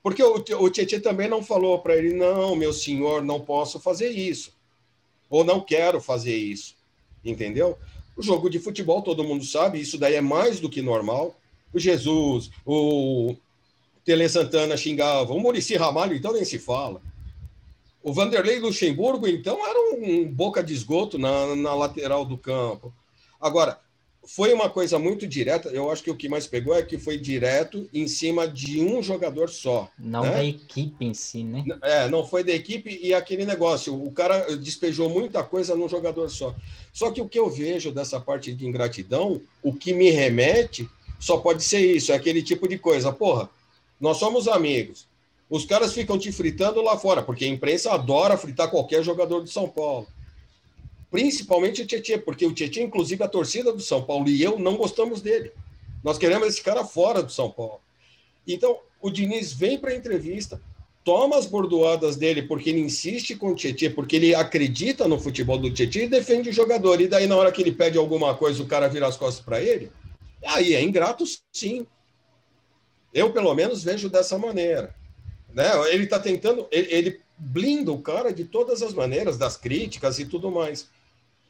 Porque 0.03 0.23
o, 0.23 0.35
o 0.35 0.69
Tietchan 0.69 0.99
também 0.99 1.29
não 1.29 1.43
falou 1.43 1.79
para 1.79 1.95
ele, 1.95 2.13
não, 2.13 2.55
meu 2.55 2.73
senhor, 2.73 3.23
não 3.23 3.39
posso 3.39 3.79
fazer 3.79 4.09
isso 4.09 4.51
ou 5.31 5.45
não 5.45 5.61
quero 5.61 6.01
fazer 6.01 6.35
isso, 6.35 6.75
entendeu? 7.23 7.77
O 8.17 8.21
jogo 8.21 8.49
de 8.49 8.59
futebol, 8.59 9.01
todo 9.01 9.23
mundo 9.23 9.45
sabe, 9.45 9.79
isso 9.79 9.97
daí 9.97 10.15
é 10.15 10.21
mais 10.21 10.59
do 10.59 10.69
que 10.69 10.81
normal. 10.81 11.33
O 11.73 11.79
Jesus, 11.79 12.51
o 12.65 13.33
Tele 14.03 14.27
Santana 14.27 14.75
xingava, 14.75 15.33
o 15.33 15.39
Murici 15.39 15.77
Ramalho, 15.77 16.13
então 16.13 16.33
nem 16.33 16.43
se 16.43 16.59
fala. 16.59 17.01
O 18.03 18.13
Vanderlei 18.13 18.59
Luxemburgo, 18.59 19.27
então, 19.27 19.59
era 19.65 19.95
um 19.95 20.27
boca 20.27 20.63
de 20.63 20.73
esgoto 20.73 21.17
na, 21.17 21.55
na 21.55 21.73
lateral 21.73 22.25
do 22.25 22.37
campo. 22.37 22.93
Agora, 23.39 23.79
foi 24.23 24.53
uma 24.53 24.69
coisa 24.69 24.99
muito 24.99 25.27
direta. 25.27 25.69
Eu 25.69 25.89
acho 25.89 26.03
que 26.03 26.11
o 26.11 26.15
que 26.15 26.29
mais 26.29 26.45
pegou 26.45 26.75
é 26.75 26.83
que 26.83 26.97
foi 26.97 27.17
direto 27.17 27.89
em 27.93 28.07
cima 28.07 28.47
de 28.47 28.81
um 28.81 29.01
jogador 29.01 29.49
só. 29.49 29.89
Não 29.97 30.23
né? 30.23 30.31
da 30.31 30.45
equipe 30.45 31.05
em 31.05 31.13
si, 31.13 31.43
né? 31.43 31.63
É, 31.81 32.07
não 32.07 32.25
foi 32.25 32.43
da 32.43 32.51
equipe 32.51 32.99
e 33.01 33.13
aquele 33.13 33.45
negócio. 33.45 33.93
O 33.93 34.11
cara 34.11 34.55
despejou 34.55 35.09
muita 35.09 35.43
coisa 35.43 35.75
num 35.75 35.89
jogador 35.89 36.29
só. 36.29 36.55
Só 36.93 37.11
que 37.11 37.21
o 37.21 37.27
que 37.27 37.39
eu 37.39 37.49
vejo 37.49 37.91
dessa 37.91 38.19
parte 38.19 38.53
de 38.53 38.65
ingratidão, 38.65 39.41
o 39.63 39.73
que 39.73 39.93
me 39.93 40.11
remete, 40.11 40.87
só 41.19 41.37
pode 41.37 41.63
ser 41.63 41.79
isso: 41.79 42.11
é 42.11 42.15
aquele 42.15 42.43
tipo 42.43 42.67
de 42.67 42.77
coisa. 42.77 43.11
Porra, 43.11 43.49
nós 43.99 44.17
somos 44.17 44.47
amigos. 44.47 45.07
Os 45.51 45.65
caras 45.65 45.93
ficam 45.93 46.17
te 46.17 46.31
fritando 46.31 46.81
lá 46.81 46.97
fora, 46.97 47.21
porque 47.21 47.45
a 47.45 47.47
imprensa 47.47 47.91
adora 47.91 48.37
fritar 48.37 48.71
qualquer 48.71 49.03
jogador 49.03 49.43
de 49.43 49.51
São 49.51 49.69
Paulo 49.69 50.07
principalmente 51.11 51.81
o 51.81 51.85
Tietchan, 51.85 52.19
porque 52.19 52.45
o 52.45 52.53
Tietchan, 52.53 52.83
inclusive 52.83 53.21
a 53.21 53.27
torcida 53.27 53.73
do 53.73 53.81
São 53.81 54.01
Paulo 54.01 54.29
e 54.29 54.41
eu 54.41 54.57
não 54.57 54.77
gostamos 54.77 55.21
dele. 55.21 55.51
Nós 56.01 56.17
queremos 56.17 56.47
esse 56.47 56.63
cara 56.63 56.85
fora 56.85 57.21
do 57.21 57.31
São 57.31 57.51
Paulo. 57.51 57.81
Então, 58.47 58.79
o 58.99 59.11
Diniz 59.11 59.51
vem 59.51 59.77
para 59.77 59.91
a 59.91 59.95
entrevista, 59.95 60.59
toma 61.03 61.37
as 61.37 61.45
bordoadas 61.45 62.15
dele 62.15 62.43
porque 62.43 62.69
ele 62.69 62.79
insiste 62.79 63.35
com 63.35 63.51
o 63.51 63.55
Tietchan, 63.55 63.91
porque 63.91 64.15
ele 64.15 64.33
acredita 64.33 65.07
no 65.07 65.19
futebol 65.19 65.57
do 65.57 65.71
Tietchan 65.71 66.03
e 66.03 66.07
defende 66.07 66.49
o 66.49 66.53
jogador. 66.53 67.01
E 67.01 67.07
daí, 67.07 67.27
na 67.27 67.35
hora 67.35 67.51
que 67.51 67.61
ele 67.61 67.73
pede 67.73 67.97
alguma 67.97 68.33
coisa, 68.33 68.63
o 68.63 68.67
cara 68.67 68.87
vira 68.87 69.05
as 69.05 69.17
costas 69.17 69.43
para 69.43 69.61
ele. 69.61 69.91
Aí 70.43 70.73
é 70.73 70.81
ingrato, 70.81 71.25
sim. 71.51 71.85
Eu, 73.13 73.33
pelo 73.33 73.53
menos, 73.53 73.83
vejo 73.83 74.09
dessa 74.09 74.37
maneira. 74.37 74.95
Né? 75.53 75.69
Ele 75.89 76.03
está 76.03 76.19
tentando, 76.19 76.67
ele, 76.71 76.93
ele 76.93 77.21
blinda 77.37 77.91
o 77.91 78.01
cara 78.01 78.31
de 78.31 78.45
todas 78.45 78.81
as 78.81 78.93
maneiras, 78.93 79.37
das 79.37 79.57
críticas 79.57 80.19
e 80.19 80.25
tudo 80.25 80.51
mais. 80.51 80.89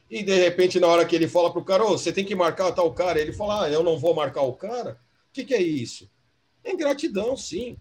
E 0.09 0.23
de 0.23 0.35
repente, 0.35 0.79
na 0.79 0.87
hora 0.87 1.05
que 1.05 1.15
ele 1.15 1.27
fala 1.27 1.51
para 1.51 1.61
o 1.61 1.65
cara, 1.65 1.85
oh, 1.85 1.97
você 1.97 2.11
tem 2.11 2.25
que 2.25 2.35
marcar 2.35 2.71
tal 2.73 2.91
cara, 2.93 3.19
ele 3.19 3.31
fala, 3.31 3.63
ah, 3.65 3.69
eu 3.69 3.81
não 3.81 3.97
vou 3.97 4.13
marcar 4.13 4.41
o 4.41 4.53
cara. 4.53 4.99
O 5.29 5.33
que, 5.33 5.45
que 5.45 5.53
é 5.53 5.61
isso? 5.61 6.09
É 6.63 6.73
ingratidão, 6.73 7.37
sim. 7.37 7.77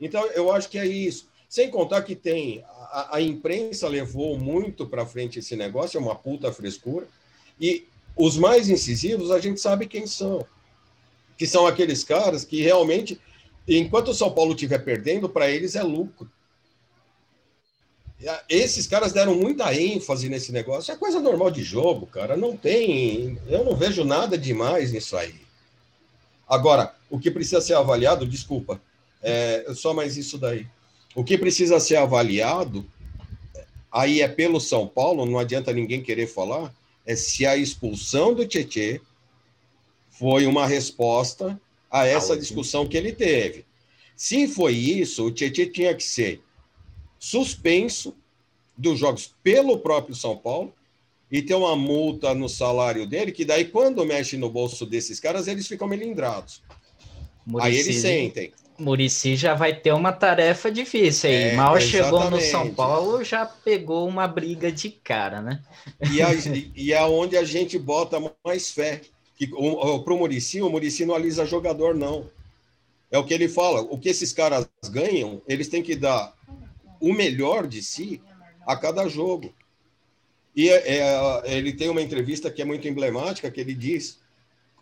Então, 0.00 0.24
eu 0.28 0.52
acho 0.52 0.68
que 0.68 0.78
é 0.78 0.86
isso. 0.86 1.28
Sem 1.48 1.70
contar 1.70 2.02
que 2.02 2.14
tem. 2.14 2.62
A, 2.90 3.16
a 3.16 3.22
imprensa 3.22 3.88
levou 3.88 4.38
muito 4.38 4.86
para 4.86 5.06
frente 5.06 5.38
esse 5.38 5.56
negócio, 5.56 5.96
é 5.96 6.00
uma 6.00 6.14
puta 6.14 6.52
frescura. 6.52 7.08
E 7.60 7.86
os 8.14 8.36
mais 8.36 8.68
incisivos, 8.68 9.30
a 9.30 9.40
gente 9.40 9.60
sabe 9.60 9.86
quem 9.86 10.06
são. 10.06 10.44
Que 11.36 11.46
são 11.46 11.66
aqueles 11.66 12.04
caras 12.04 12.44
que 12.44 12.60
realmente, 12.60 13.18
enquanto 13.76 14.08
o 14.08 14.14
São 14.14 14.30
Paulo 14.32 14.52
estiver 14.52 14.78
perdendo, 14.78 15.28
para 15.28 15.50
eles 15.50 15.74
é 15.74 15.82
lucro. 15.82 16.30
esses 18.48 18.86
caras 18.86 19.12
deram 19.12 19.34
muita 19.34 19.74
ênfase 19.74 20.28
nesse 20.28 20.52
negócio. 20.52 20.92
É 20.92 20.96
coisa 20.96 21.20
normal 21.20 21.50
de 21.50 21.62
jogo, 21.62 22.06
cara. 22.06 22.36
Não 22.36 22.56
tem. 22.56 23.38
Eu 23.46 23.64
não 23.64 23.76
vejo 23.76 24.04
nada 24.04 24.38
demais 24.38 24.92
nisso 24.92 25.16
aí. 25.16 25.34
Agora, 26.48 26.94
o 27.10 27.18
que 27.18 27.30
precisa 27.30 27.60
ser 27.60 27.74
avaliado, 27.74 28.26
desculpa, 28.26 28.80
é 29.22 29.66
só 29.74 29.92
mais 29.92 30.16
isso 30.16 30.38
daí. 30.38 30.66
O 31.14 31.22
que 31.22 31.36
precisa 31.36 31.78
ser 31.78 31.96
avaliado, 31.96 32.86
aí 33.92 34.22
é 34.22 34.28
pelo 34.28 34.60
São 34.60 34.86
Paulo, 34.86 35.26
não 35.26 35.38
adianta 35.38 35.72
ninguém 35.72 36.02
querer 36.02 36.26
falar, 36.26 36.72
é 37.04 37.16
se 37.16 37.44
a 37.44 37.56
expulsão 37.56 38.34
do 38.34 38.46
Tietê 38.46 39.00
foi 40.10 40.46
uma 40.46 40.66
resposta 40.66 41.60
a 41.90 42.06
essa 42.06 42.36
discussão 42.36 42.86
que 42.86 42.96
ele 42.96 43.12
teve. 43.12 43.64
Se 44.16 44.48
foi 44.48 44.74
isso, 44.74 45.26
o 45.26 45.30
Tietê 45.30 45.66
tinha 45.66 45.94
que 45.94 46.02
ser 46.02 46.42
suspenso 47.18 48.14
dos 48.76 48.98
jogos 48.98 49.34
pelo 49.42 49.78
próprio 49.78 50.14
São 50.14 50.36
Paulo 50.36 50.72
e 51.30 51.42
ter 51.42 51.54
uma 51.54 51.76
multa 51.76 52.34
no 52.34 52.48
salário 52.48 53.06
dele, 53.06 53.32
que 53.32 53.44
daí, 53.44 53.66
quando 53.66 54.04
mexe 54.04 54.36
no 54.36 54.48
bolso 54.48 54.86
desses 54.86 55.20
caras, 55.20 55.46
eles 55.46 55.66
ficam 55.66 55.86
melindrados. 55.86 56.62
Muricy, 57.46 57.68
aí 57.68 57.76
eles 57.76 57.96
sentem. 57.96 58.52
Murici 58.78 59.34
já 59.36 59.54
vai 59.54 59.74
ter 59.74 59.92
uma 59.92 60.12
tarefa 60.12 60.70
difícil 60.70 61.30
aí. 61.30 61.36
É, 61.36 61.52
Mal 61.54 61.76
exatamente. 61.76 61.90
chegou 61.90 62.30
no 62.30 62.40
São 62.40 62.74
Paulo, 62.74 63.24
já 63.24 63.44
pegou 63.44 64.06
uma 64.06 64.28
briga 64.28 64.70
de 64.70 64.90
cara, 64.90 65.42
né? 65.42 65.60
E, 66.12 66.22
a, 66.22 66.28
e 66.76 66.92
é 66.92 67.02
onde 67.04 67.36
a 67.36 67.44
gente 67.44 67.78
bota 67.78 68.18
mais 68.44 68.70
fé. 68.70 69.02
Que, 69.38 69.48
o, 69.54 70.02
pro 70.02 70.18
Murici, 70.18 70.60
o 70.60 70.68
Murici 70.68 71.06
não 71.06 71.14
alisa 71.14 71.46
jogador, 71.46 71.94
não. 71.94 72.28
É 73.08 73.16
o 73.16 73.24
que 73.24 73.32
ele 73.32 73.48
fala. 73.48 73.80
O 73.82 73.96
que 73.96 74.08
esses 74.08 74.32
caras 74.32 74.68
ganham, 74.90 75.40
eles 75.46 75.68
têm 75.68 75.82
que 75.82 75.94
dar 75.94 76.34
o 77.00 77.12
melhor 77.14 77.68
de 77.68 77.80
si 77.80 78.20
a 78.66 78.76
cada 78.76 79.08
jogo. 79.08 79.54
E 80.56 80.68
é, 80.68 80.98
é, 80.98 81.56
ele 81.56 81.72
tem 81.72 81.88
uma 81.88 82.02
entrevista 82.02 82.50
que 82.50 82.60
é 82.60 82.64
muito 82.64 82.88
emblemática, 82.88 83.48
que 83.48 83.60
ele 83.60 83.74
diz 83.74 84.18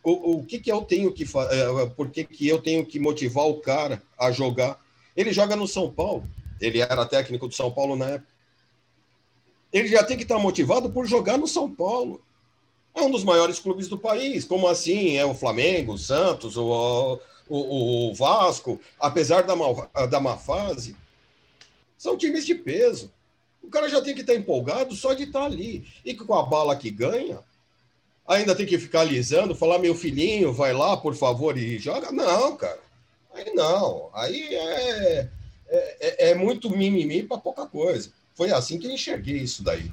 o, 0.03 0.39
o 0.39 0.45
que, 0.45 0.59
que 0.59 0.73
eu 0.73 0.81
tenho 0.81 1.13
que 1.13 1.27
fazer, 1.27 1.55
é, 1.55 1.87
por 1.87 2.11
que, 2.11 2.25
que 2.25 2.49
eu 2.49 2.63
tenho 2.63 2.87
que 2.87 2.99
motivar 2.99 3.47
o 3.47 3.61
cara 3.61 4.03
a 4.19 4.31
jogar. 4.31 4.81
Ele 5.15 5.33
joga 5.33 5.55
no 5.55 5.69
São 5.69 5.93
Paulo, 5.93 6.27
ele 6.61 6.81
era 6.81 7.05
técnico 7.05 7.47
do 7.47 7.55
São 7.55 7.71
Paulo 7.71 7.95
na 7.95 8.11
época. 8.11 8.33
Ele 9.73 9.89
já 9.89 10.03
tem 10.03 10.17
que 10.17 10.23
estar 10.23 10.39
motivado 10.39 10.91
por 10.91 11.07
jogar 11.07 11.37
no 11.37 11.47
São 11.47 11.71
Paulo. 11.71 12.23
É 12.97 13.03
um 13.03 13.11
dos 13.11 13.25
maiores 13.25 13.59
clubes 13.59 13.89
do 13.89 13.99
país. 13.99 14.47
Como 14.47 14.67
assim? 14.67 15.19
É 15.19 15.25
o 15.25 15.35
Flamengo, 15.35 15.93
o 15.93 15.99
Santos, 15.99 16.57
o, 16.57 17.21
o, 17.47 18.09
o 18.09 18.15
Vasco, 18.15 18.81
apesar 18.99 19.43
da, 19.43 19.55
mal, 19.55 19.91
da 20.11 20.19
má 20.19 20.39
fase, 20.39 20.97
são 21.99 22.17
times 22.17 22.47
de 22.47 22.55
peso. 22.55 23.13
O 23.63 23.69
cara 23.69 23.87
já 23.91 24.01
tem 24.01 24.15
que 24.15 24.23
estar 24.23 24.35
empolgado 24.35 24.95
só 24.95 25.13
de 25.13 25.25
estar 25.25 25.45
ali. 25.45 25.87
E 26.07 26.15
com 26.15 26.33
a 26.33 26.43
bala 26.43 26.75
que 26.75 26.91
ganha, 26.91 27.41
ainda 28.27 28.55
tem 28.55 28.65
que 28.65 28.79
ficar 28.79 29.01
alisando, 29.01 29.55
falar, 29.55 29.79
meu 29.79 29.95
filhinho, 29.95 30.51
vai 30.51 30.73
lá, 30.73 30.97
por 30.97 31.15
favor, 31.15 31.59
e 31.59 31.79
joga. 31.79 32.11
Não, 32.11 32.57
cara. 32.57 32.81
Aí 33.35 33.53
não. 33.53 34.09
Aí 34.15 34.55
é, 34.55 35.29
é, 35.69 35.97
é, 36.01 36.31
é 36.31 36.35
muito 36.35 36.71
mimimi 36.71 37.23
para 37.23 37.37
pouca 37.37 37.67
coisa. 37.67 38.11
Foi 38.35 38.51
assim 38.53 38.79
que 38.79 38.87
eu 38.87 38.91
enxerguei 38.91 39.37
isso 39.37 39.63
daí. 39.63 39.93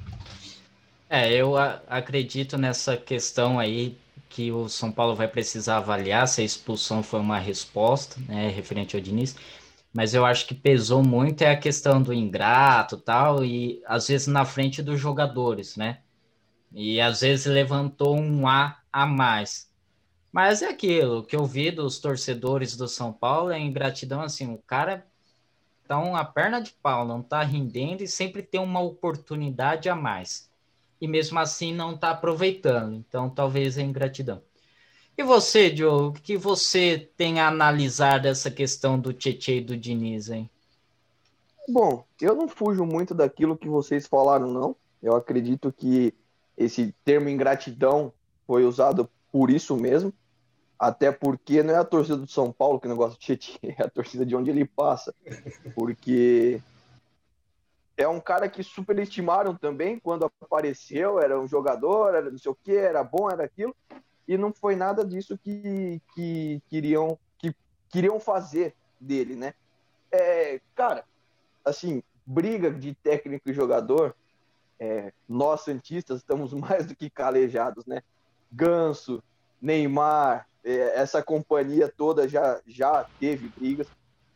É, 1.08 1.32
eu 1.32 1.56
acredito 1.56 2.56
nessa 2.56 2.96
questão 2.96 3.58
aí 3.58 3.96
que 4.28 4.50
o 4.50 4.68
São 4.68 4.90
Paulo 4.90 5.14
vai 5.14 5.28
precisar 5.28 5.76
avaliar 5.76 6.26
se 6.26 6.40
a 6.40 6.44
expulsão 6.44 7.02
foi 7.02 7.20
uma 7.20 7.38
resposta, 7.38 8.18
né, 8.20 8.48
referente 8.48 8.96
ao 8.96 9.02
Diniz, 9.02 9.36
mas 9.92 10.14
eu 10.14 10.24
acho 10.26 10.46
que 10.46 10.54
pesou 10.54 11.02
muito 11.04 11.42
é 11.42 11.50
a 11.50 11.56
questão 11.60 12.02
do 12.02 12.12
ingrato 12.12 12.96
tal, 12.96 13.44
e 13.44 13.82
às 13.86 14.08
vezes 14.08 14.26
na 14.26 14.44
frente 14.44 14.82
dos 14.82 14.98
jogadores, 15.00 15.76
né? 15.76 16.00
E 16.72 17.00
às 17.00 17.20
vezes 17.20 17.46
levantou 17.46 18.16
um 18.18 18.48
A 18.48 18.80
a 18.92 19.06
mais. 19.06 19.70
Mas 20.32 20.62
é 20.62 20.68
aquilo 20.68 21.24
que 21.24 21.36
eu 21.36 21.44
vi 21.46 21.70
dos 21.70 21.98
torcedores 22.00 22.76
do 22.76 22.88
São 22.88 23.12
Paulo 23.12 23.52
é 23.52 23.60
ingratidão 23.60 24.20
assim, 24.22 24.52
o 24.52 24.58
cara 24.58 25.06
tá 25.86 25.98
uma 25.98 26.24
perna 26.24 26.60
de 26.60 26.72
pau, 26.72 27.06
não 27.06 27.22
tá 27.22 27.42
rendendo 27.42 28.02
e 28.02 28.08
sempre 28.08 28.42
tem 28.42 28.60
uma 28.60 28.80
oportunidade 28.80 29.88
a 29.88 29.94
mais 29.94 30.50
e 31.04 31.06
mesmo 31.06 31.38
assim 31.38 31.72
não 31.74 31.94
está 31.94 32.10
aproveitando. 32.10 32.94
Então, 32.94 33.28
talvez 33.28 33.76
é 33.76 33.82
ingratidão. 33.82 34.40
E 35.18 35.22
você, 35.22 35.70
Diogo, 35.70 36.08
o 36.08 36.12
que 36.22 36.34
você 36.34 37.10
tem 37.14 37.40
a 37.40 37.48
analisar 37.48 38.18
dessa 38.18 38.50
questão 38.50 38.98
do 38.98 39.12
Tietchan 39.12 39.52
e 39.52 39.60
do 39.60 39.76
Diniz, 39.76 40.30
hein? 40.30 40.48
Bom, 41.68 42.06
eu 42.20 42.34
não 42.34 42.48
fujo 42.48 42.86
muito 42.86 43.14
daquilo 43.14 43.56
que 43.56 43.68
vocês 43.68 44.06
falaram, 44.06 44.50
não. 44.50 44.74
Eu 45.02 45.14
acredito 45.14 45.70
que 45.70 46.14
esse 46.56 46.94
termo 47.04 47.28
ingratidão 47.28 48.10
foi 48.46 48.64
usado 48.64 49.08
por 49.30 49.50
isso 49.50 49.76
mesmo. 49.76 50.12
Até 50.78 51.12
porque 51.12 51.62
não 51.62 51.74
é 51.74 51.76
a 51.76 51.84
torcida 51.84 52.16
do 52.16 52.26
São 52.26 52.50
Paulo 52.50 52.80
que 52.80 52.88
negócio 52.88 53.18
de 53.18 53.26
Tietchan, 53.26 53.58
é 53.78 53.82
a 53.82 53.90
torcida 53.90 54.24
de 54.24 54.34
onde 54.34 54.48
ele 54.48 54.64
passa. 54.64 55.14
Porque 55.74 56.62
é 57.96 58.08
um 58.08 58.20
cara 58.20 58.48
que 58.48 58.62
superestimaram 58.62 59.54
também 59.54 59.98
quando 59.98 60.30
apareceu, 60.40 61.20
era 61.20 61.38
um 61.38 61.46
jogador, 61.46 62.14
era 62.14 62.30
não 62.30 62.38
sei 62.38 62.50
o 62.50 62.54
que, 62.54 62.76
era 62.76 63.04
bom, 63.04 63.30
era 63.30 63.44
aquilo, 63.44 63.74
e 64.26 64.36
não 64.36 64.52
foi 64.52 64.74
nada 64.74 65.04
disso 65.04 65.38
que, 65.38 66.00
que 66.14 66.60
queriam 66.68 67.18
que 67.38 67.54
queriam 67.88 68.18
fazer 68.18 68.74
dele, 69.00 69.36
né? 69.36 69.54
É, 70.10 70.60
cara, 70.74 71.04
assim, 71.64 72.02
briga 72.26 72.70
de 72.70 72.94
técnico 72.94 73.50
e 73.50 73.54
jogador, 73.54 74.14
é, 74.78 75.12
nós 75.28 75.60
santistas 75.60 76.18
estamos 76.18 76.52
mais 76.54 76.86
do 76.86 76.96
que 76.96 77.08
calejados, 77.08 77.86
né? 77.86 78.02
Ganso, 78.50 79.22
Neymar, 79.60 80.48
é, 80.64 80.98
essa 80.98 81.22
companhia 81.22 81.88
toda 81.88 82.28
já 82.28 82.60
já 82.66 83.06
teve 83.20 83.48
brigas. 83.48 83.86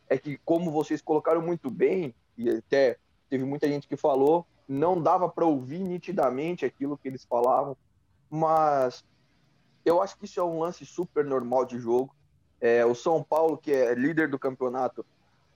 É 0.07 0.17
que 0.17 0.39
como 0.43 0.71
vocês 0.71 1.01
colocaram 1.01 1.41
muito 1.41 1.69
bem 1.69 2.15
e 2.37 2.49
até 2.49 2.97
teve 3.29 3.45
muita 3.45 3.67
gente 3.67 3.87
que 3.87 3.95
falou, 3.95 4.45
não 4.67 5.01
dava 5.01 5.29
para 5.29 5.45
ouvir 5.45 5.79
nitidamente 5.79 6.65
aquilo 6.65 6.97
que 6.97 7.07
eles 7.07 7.25
falavam, 7.25 7.75
mas 8.29 9.03
eu 9.85 10.01
acho 10.01 10.17
que 10.17 10.25
isso 10.25 10.39
é 10.39 10.43
um 10.43 10.59
lance 10.59 10.85
super 10.85 11.25
normal 11.25 11.65
de 11.65 11.79
jogo. 11.79 12.15
É, 12.61 12.85
o 12.85 12.93
São 12.93 13.23
Paulo, 13.23 13.57
que 13.57 13.71
é 13.71 13.95
líder 13.95 14.29
do 14.29 14.37
campeonato, 14.37 15.05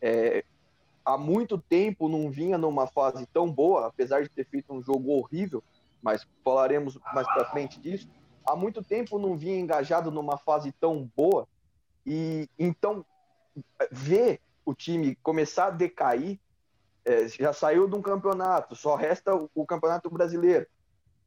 é, 0.02 0.44
há 1.06 1.18
muito 1.18 1.58
tempo 1.58 2.08
não 2.08 2.32
vinha 2.32 2.58
numa 2.58 2.88
fase 2.88 3.26
tão 3.28 3.52
boa, 3.52 3.88
apesar 3.88 4.24
de 4.24 4.30
ter 4.30 4.46
feito 4.46 4.74
um 4.74 4.82
jogo 4.82 5.12
horrível, 5.12 5.64
mas 6.02 6.28
falaremos 6.44 6.98
mais 7.14 7.28
para 7.28 7.46
frente 7.46 7.80
disso. 7.80 8.08
Há 8.46 8.56
muito 8.56 8.84
tempo 8.84 9.20
não 9.20 9.38
vinha 9.38 9.60
engajado 9.60 10.12
numa 10.12 10.38
fase 10.38 10.72
tão 10.74 11.10
boa, 11.16 11.48
e 12.06 12.50
então 12.58 13.06
ver 13.92 14.40
o 14.66 14.74
time 14.74 15.16
começar 15.16 15.68
a 15.68 15.72
decair 15.72 16.40
é, 17.06 17.28
já 17.28 17.52
saiu 17.52 17.88
de 17.88 17.96
um 17.96 18.02
campeonato, 18.02 18.76
só 18.76 18.96
resta 18.96 19.36
o, 19.36 19.50
o, 19.54 19.66
campeonato 19.66 20.10
brasileiro. 20.10 20.66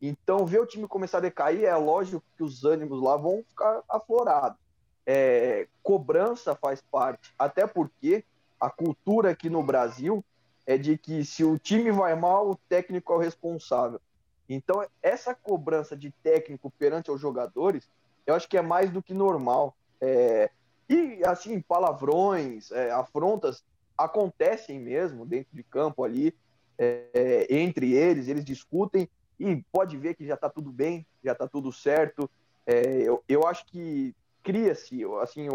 Então, 0.00 0.46
ver 0.46 0.60
o 0.60 0.66
time 0.66 0.86
começar 0.86 1.18
a 1.18 1.22
decair, 1.22 1.64
é 1.64 1.76
lógico 1.76 2.22
que 2.36 2.42
os 2.42 2.64
ânimos 2.64 3.02
lá 3.02 3.16
vão 3.16 3.42
ficar 3.48 3.82
aflorados. 3.88 4.58
É, 5.06 5.68
cobrança 5.82 6.54
faz 6.54 6.82
parte, 6.82 7.32
até 7.38 7.66
porque 7.66 8.24
a 8.60 8.68
cultura 8.68 9.30
aqui 9.30 9.48
no 9.48 9.62
Brasil 9.62 10.24
é 10.66 10.76
de 10.76 10.98
que 10.98 11.24
se 11.24 11.44
o 11.44 11.58
time 11.58 11.92
vai 11.92 12.14
mal, 12.14 12.50
o 12.50 12.56
técnico 12.68 13.12
é 13.12 13.16
o 13.16 13.20
responsável. 13.20 14.00
Então, 14.48 14.84
essa 15.02 15.34
cobrança 15.34 15.96
de 15.96 16.10
técnico 16.22 16.70
perante 16.70 17.10
os 17.10 17.20
jogadores, 17.20 17.88
eu 18.26 18.34
acho 18.34 18.48
que 18.48 18.56
é 18.56 18.62
mais 18.62 18.90
do 18.90 19.02
que 19.02 19.14
normal. 19.14 19.76
É, 20.00 20.50
e, 20.88 21.22
assim, 21.24 21.60
palavrões, 21.60 22.70
é, 22.70 22.90
afrontas 22.90 23.64
acontecem 23.96 24.78
mesmo 24.78 25.24
dentro 25.24 25.54
de 25.54 25.62
campo 25.62 26.04
ali, 26.04 26.34
é, 26.78 27.46
entre 27.50 27.92
eles, 27.94 28.28
eles 28.28 28.44
discutem 28.44 29.08
e 29.38 29.62
pode 29.72 29.96
ver 29.96 30.14
que 30.14 30.26
já 30.26 30.34
está 30.34 30.48
tudo 30.48 30.70
bem, 30.70 31.06
já 31.22 31.32
está 31.32 31.46
tudo 31.46 31.72
certo. 31.72 32.30
É, 32.66 33.02
eu, 33.02 33.22
eu 33.28 33.46
acho 33.46 33.66
que 33.66 34.14
cria-se 34.42 35.02
assim, 35.22 35.48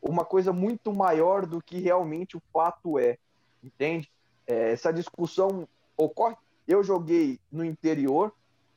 uma 0.00 0.24
coisa 0.24 0.52
muito 0.52 0.92
maior 0.92 1.46
do 1.46 1.62
que 1.62 1.78
realmente 1.78 2.36
o 2.36 2.42
fato 2.52 2.98
é, 2.98 3.18
entende? 3.62 4.10
É, 4.46 4.72
essa 4.72 4.92
discussão 4.92 5.68
ocorre. 5.96 6.36
Eu 6.66 6.82
joguei 6.82 7.40
no 7.50 7.64
interior, 7.64 8.32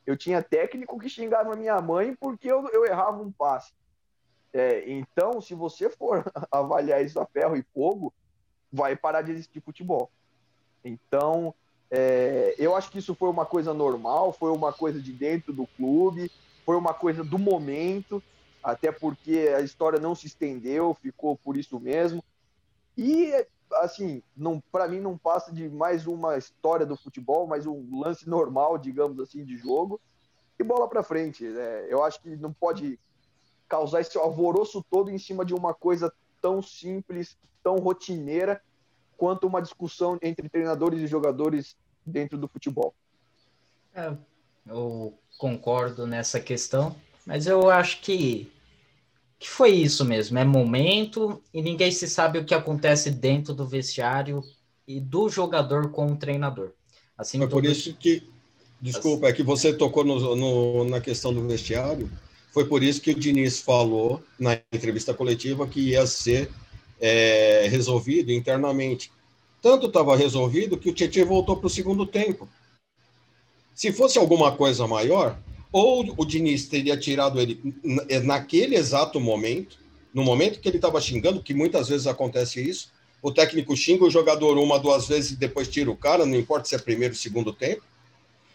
eu 0.06 0.16
tinha 0.16 0.42
técnico 0.42 0.98
que 0.98 1.08
xingava 1.08 1.56
minha 1.56 1.80
mãe 1.80 2.14
porque 2.14 2.50
eu, 2.50 2.68
eu 2.68 2.84
errava 2.84 3.22
um 3.22 3.30
passe. 3.32 3.72
É, 4.52 4.88
então, 4.88 5.40
se 5.40 5.54
você 5.54 5.90
for 5.90 6.30
avaliar 6.50 7.04
isso 7.04 7.18
a 7.18 7.26
ferro 7.26 7.56
e 7.56 7.64
fogo, 7.74 8.12
vai 8.74 8.96
parar 8.96 9.22
de 9.22 9.30
existir 9.30 9.60
futebol. 9.60 10.10
Então, 10.84 11.54
é, 11.90 12.56
eu 12.58 12.74
acho 12.74 12.90
que 12.90 12.98
isso 12.98 13.14
foi 13.14 13.28
uma 13.28 13.46
coisa 13.46 13.72
normal, 13.72 14.32
foi 14.32 14.50
uma 14.50 14.72
coisa 14.72 15.00
de 15.00 15.12
dentro 15.12 15.52
do 15.52 15.64
clube, 15.76 16.30
foi 16.66 16.76
uma 16.76 16.92
coisa 16.92 17.22
do 17.22 17.38
momento, 17.38 18.20
até 18.62 18.90
porque 18.90 19.54
a 19.56 19.60
história 19.60 20.00
não 20.00 20.14
se 20.14 20.26
estendeu, 20.26 20.96
ficou 21.00 21.36
por 21.36 21.56
isso 21.56 21.78
mesmo. 21.78 22.22
E 22.98 23.32
assim, 23.74 24.22
não 24.36 24.62
para 24.72 24.88
mim 24.88 24.98
não 24.98 25.16
passa 25.16 25.52
de 25.52 25.68
mais 25.68 26.06
uma 26.06 26.36
história 26.36 26.84
do 26.84 26.96
futebol, 26.96 27.46
mais 27.46 27.66
um 27.66 28.00
lance 28.00 28.28
normal, 28.28 28.76
digamos 28.76 29.20
assim, 29.20 29.44
de 29.44 29.56
jogo 29.56 30.00
e 30.58 30.64
bola 30.64 30.88
para 30.88 31.02
frente. 31.04 31.46
É, 31.46 31.86
eu 31.88 32.02
acho 32.02 32.20
que 32.20 32.36
não 32.36 32.52
pode 32.52 32.98
causar 33.68 34.00
esse 34.00 34.18
alvoroço 34.18 34.84
todo 34.90 35.10
em 35.10 35.18
cima 35.18 35.44
de 35.44 35.54
uma 35.54 35.72
coisa 35.72 36.12
tão 36.44 36.60
simples, 36.60 37.38
tão 37.62 37.76
rotineira 37.76 38.60
quanto 39.16 39.46
uma 39.46 39.62
discussão 39.62 40.18
entre 40.20 40.46
treinadores 40.46 41.00
e 41.00 41.06
jogadores 41.06 41.74
dentro 42.04 42.36
do 42.36 42.46
futebol. 42.46 42.94
É, 43.94 44.14
eu 44.66 45.14
concordo 45.38 46.06
nessa 46.06 46.38
questão, 46.38 46.94
mas 47.24 47.46
eu 47.46 47.70
acho 47.70 48.02
que, 48.02 48.52
que 49.38 49.48
foi 49.48 49.70
isso 49.70 50.04
mesmo, 50.04 50.38
é 50.38 50.44
momento 50.44 51.42
e 51.54 51.62
ninguém 51.62 51.90
se 51.90 52.06
sabe 52.06 52.38
o 52.38 52.44
que 52.44 52.52
acontece 52.52 53.10
dentro 53.10 53.54
do 53.54 53.66
vestiário 53.66 54.42
e 54.86 55.00
do 55.00 55.30
jogador 55.30 55.92
com 55.92 56.12
o 56.12 56.16
treinador. 56.16 56.72
Assim, 57.16 57.42
é 57.42 57.46
por 57.46 57.64
isso 57.64 57.94
que, 57.94 58.22
desculpa, 58.82 59.28
é 59.28 59.32
que 59.32 59.42
você 59.42 59.72
tocou 59.72 60.04
no, 60.04 60.36
no, 60.36 60.84
na 60.84 61.00
questão 61.00 61.32
do 61.32 61.48
vestiário, 61.48 62.10
foi 62.54 62.64
por 62.66 62.84
isso 62.84 63.00
que 63.00 63.10
o 63.10 63.18
Diniz 63.18 63.58
falou 63.58 64.22
na 64.38 64.60
entrevista 64.72 65.12
coletiva 65.12 65.66
que 65.66 65.80
ia 65.80 66.06
ser 66.06 66.48
é, 67.00 67.66
resolvido 67.68 68.30
internamente. 68.30 69.10
Tanto 69.60 69.88
estava 69.88 70.16
resolvido 70.16 70.78
que 70.78 70.88
o 70.88 70.94
Tietchan 70.94 71.24
voltou 71.24 71.56
para 71.56 71.66
o 71.66 71.70
segundo 71.70 72.06
tempo. 72.06 72.48
Se 73.74 73.92
fosse 73.92 74.20
alguma 74.20 74.52
coisa 74.52 74.86
maior, 74.86 75.36
ou 75.72 76.14
o 76.16 76.24
Diniz 76.24 76.68
teria 76.68 76.96
tirado 76.96 77.40
ele 77.40 77.60
naquele 78.22 78.76
exato 78.76 79.18
momento, 79.18 79.76
no 80.14 80.22
momento 80.22 80.60
que 80.60 80.68
ele 80.68 80.76
estava 80.76 81.00
xingando, 81.00 81.42
que 81.42 81.52
muitas 81.52 81.88
vezes 81.88 82.06
acontece 82.06 82.62
isso, 82.62 82.92
o 83.20 83.32
técnico 83.32 83.76
xinga 83.76 84.04
o 84.04 84.10
jogador 84.10 84.56
uma, 84.58 84.78
duas 84.78 85.08
vezes 85.08 85.32
e 85.32 85.36
depois 85.36 85.66
tira 85.66 85.90
o 85.90 85.96
cara, 85.96 86.24
não 86.24 86.38
importa 86.38 86.68
se 86.68 86.76
é 86.76 86.78
primeiro 86.78 87.14
ou 87.14 87.18
segundo 87.18 87.52
tempo, 87.52 87.82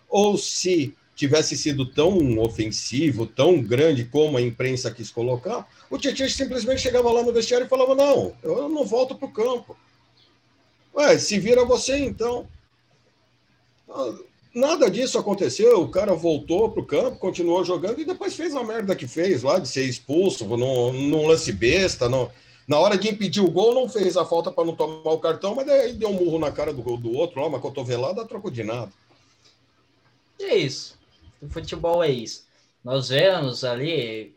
ou 0.08 0.38
se 0.38 0.96
tivesse 1.20 1.58
sido 1.58 1.86
tão 1.86 2.40
ofensivo, 2.40 3.26
tão 3.26 3.62
grande 3.62 4.06
como 4.06 4.38
a 4.38 4.42
imprensa 4.42 4.90
quis 4.90 5.12
colocar, 5.12 5.68
o 5.90 5.98
Tietchan 5.98 6.30
simplesmente 6.30 6.80
chegava 6.80 7.12
lá 7.12 7.22
no 7.22 7.34
vestiário 7.34 7.66
e 7.66 7.70
falava: 7.70 7.94
Não, 7.94 8.34
eu 8.42 8.70
não 8.70 8.86
volto 8.86 9.16
para 9.16 9.28
o 9.28 9.32
campo. 9.32 9.76
Ué, 10.96 11.18
se 11.18 11.38
vira 11.38 11.66
você 11.66 11.98
então. 11.98 12.48
Nada 14.56 14.90
disso 14.90 15.20
aconteceu. 15.20 15.82
O 15.82 15.90
cara 15.90 16.14
voltou 16.14 16.72
para 16.72 16.82
o 16.82 16.86
campo, 16.86 17.20
continuou 17.20 17.66
jogando 17.66 18.00
e 18.00 18.06
depois 18.06 18.34
fez 18.34 18.56
a 18.56 18.64
merda 18.64 18.96
que 18.96 19.06
fez 19.06 19.44
lá 19.44 19.60
de 19.60 19.68
ser 19.68 19.84
expulso 19.84 20.46
num, 20.46 20.94
num 20.94 21.28
lance 21.28 21.52
besta. 21.52 22.08
Na 22.66 22.80
hora 22.80 22.98
de 22.98 23.10
impedir 23.10 23.42
o 23.42 23.52
gol, 23.52 23.74
não 23.74 23.90
fez 23.90 24.16
a 24.16 24.26
falta 24.26 24.52
para 24.52 24.64
não 24.64 24.74
tomar 24.74 25.12
o 25.12 25.20
cartão, 25.20 25.54
mas 25.54 25.66
daí 25.66 25.92
deu 25.92 26.10
um 26.10 26.14
murro 26.14 26.40
na 26.40 26.52
cara 26.52 26.72
do, 26.72 26.82
do 26.96 27.12
outro, 27.12 27.46
uma 27.46 27.60
cotovelada, 27.60 28.26
troco 28.26 28.50
de 28.50 28.64
nada. 28.64 28.92
É 30.40 30.56
isso. 30.56 30.99
O 31.42 31.50
futebol 31.50 32.04
é 32.04 32.10
isso. 32.10 32.48
Nós 32.84 33.10
vemos 33.10 33.64
ali. 33.64 34.36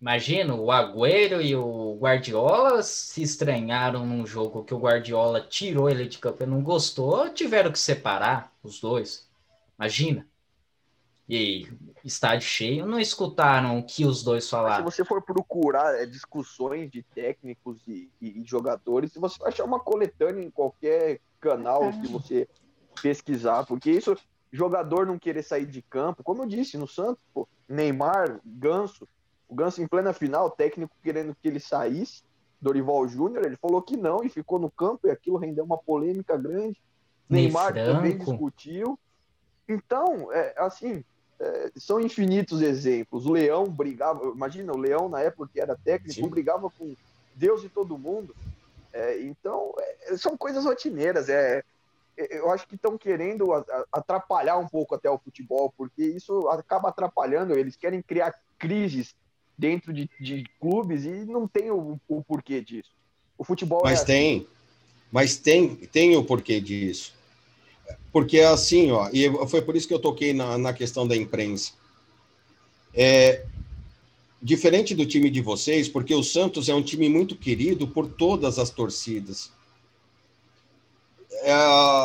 Imagina, 0.00 0.54
o 0.54 0.70
Agüero 0.72 1.40
e 1.40 1.54
o 1.54 1.96
Guardiola 2.00 2.82
se 2.82 3.22
estranharam 3.22 4.04
num 4.04 4.26
jogo 4.26 4.64
que 4.64 4.74
o 4.74 4.78
Guardiola 4.78 5.40
tirou 5.40 5.88
ele 5.88 6.08
de 6.08 6.18
campo 6.18 6.42
e 6.42 6.46
não 6.46 6.60
gostou, 6.60 7.30
tiveram 7.30 7.70
que 7.70 7.78
separar 7.78 8.52
os 8.64 8.80
dois. 8.80 9.28
Imagina. 9.78 10.26
E 11.28 11.68
estádio 12.04 12.48
cheio, 12.48 12.84
não 12.84 12.98
escutaram 12.98 13.78
o 13.78 13.86
que 13.86 14.04
os 14.04 14.24
dois 14.24 14.50
falaram. 14.50 14.90
se 14.90 14.96
você 14.96 15.04
for 15.04 15.22
procurar 15.22 15.94
é, 15.94 16.04
discussões 16.04 16.90
de 16.90 17.02
técnicos 17.02 17.80
e, 17.86 18.10
e, 18.20 18.40
e, 18.40 18.44
jogadores, 18.44 19.14
você 19.14 19.38
vai 19.38 19.48
achar 19.48 19.64
uma 19.64 19.78
coletânea 19.78 20.42
em 20.42 20.50
qualquer 20.50 21.20
canal 21.40 21.92
que 21.92 22.08
você 22.08 22.48
pesquisar, 23.00 23.64
porque 23.64 23.90
isso 23.90 24.16
jogador 24.52 25.06
não 25.06 25.18
querer 25.18 25.42
sair 25.42 25.66
de 25.66 25.80
campo, 25.80 26.22
como 26.22 26.42
eu 26.42 26.46
disse, 26.46 26.76
no 26.76 26.86
Santos, 26.86 27.24
pô, 27.32 27.48
Neymar, 27.68 28.38
Ganso, 28.44 29.08
o 29.48 29.54
Ganso 29.54 29.82
em 29.82 29.86
plena 29.86 30.12
final, 30.12 30.50
técnico 30.50 30.94
querendo 31.02 31.34
que 31.34 31.48
ele 31.48 31.58
saísse, 31.58 32.22
Dorival 32.60 33.08
Júnior, 33.08 33.44
ele 33.44 33.56
falou 33.56 33.82
que 33.82 33.96
não 33.96 34.22
e 34.22 34.28
ficou 34.28 34.58
no 34.58 34.70
campo 34.70 35.08
e 35.08 35.10
aquilo 35.10 35.36
rendeu 35.36 35.64
uma 35.64 35.78
polêmica 35.78 36.36
grande. 36.36 36.80
Neymar 37.28 37.74
também 37.74 38.16
discutiu. 38.16 38.98
Então, 39.68 40.30
é, 40.32 40.54
assim, 40.58 41.02
é, 41.40 41.72
são 41.76 42.00
infinitos 42.00 42.60
exemplos. 42.62 43.26
O 43.26 43.32
Leão 43.32 43.64
brigava, 43.64 44.24
imagina, 44.26 44.72
o 44.72 44.78
Leão 44.78 45.08
na 45.08 45.20
época 45.20 45.50
que 45.52 45.60
era 45.60 45.76
técnico, 45.76 46.20
Sim. 46.20 46.28
brigava 46.28 46.70
com 46.70 46.94
Deus 47.34 47.64
e 47.64 47.68
todo 47.68 47.98
mundo. 47.98 48.34
É, 48.92 49.20
então, 49.22 49.74
é, 50.06 50.16
são 50.16 50.36
coisas 50.36 50.64
rotineiras. 50.64 51.28
É, 51.28 51.64
eu 52.30 52.50
acho 52.50 52.66
que 52.66 52.74
estão 52.74 52.96
querendo 52.98 53.52
atrapalhar 53.90 54.58
um 54.58 54.68
pouco 54.68 54.94
até 54.94 55.10
o 55.10 55.18
futebol, 55.18 55.72
porque 55.76 56.02
isso 56.02 56.48
acaba 56.48 56.88
atrapalhando. 56.88 57.56
Eles 57.56 57.76
querem 57.76 58.02
criar 58.02 58.34
crises 58.58 59.14
dentro 59.56 59.92
de, 59.92 60.08
de 60.20 60.44
clubes 60.60 61.04
e 61.04 61.24
não 61.24 61.46
tem 61.46 61.70
o, 61.70 62.00
o, 62.08 62.22
porquê 62.22 62.60
disso. 62.60 62.90
O 63.36 63.44
futebol 63.44 63.82
mas 63.82 64.02
é 64.02 64.04
tem, 64.04 64.36
assim. 64.36 64.46
mas 65.10 65.36
tem, 65.36 65.76
tem 65.76 66.16
o 66.16 66.24
porquê 66.24 66.60
disso. 66.60 67.14
Porque 68.12 68.38
é 68.38 68.46
assim, 68.46 68.90
ó, 68.90 69.08
e 69.12 69.30
foi 69.48 69.62
por 69.62 69.76
isso 69.76 69.88
que 69.88 69.94
eu 69.94 69.98
toquei 69.98 70.32
na, 70.32 70.58
na 70.58 70.72
questão 70.72 71.06
da 71.06 71.16
imprensa. 71.16 71.72
É, 72.94 73.44
diferente 74.40 74.94
do 74.94 75.06
time 75.06 75.30
de 75.30 75.40
vocês, 75.40 75.88
porque 75.88 76.14
o 76.14 76.22
Santos 76.22 76.68
é 76.68 76.74
um 76.74 76.82
time 76.82 77.08
muito 77.08 77.36
querido 77.36 77.88
por 77.88 78.06
todas 78.06 78.58
as 78.58 78.70
torcidas 78.70 79.50
é, 81.40 81.52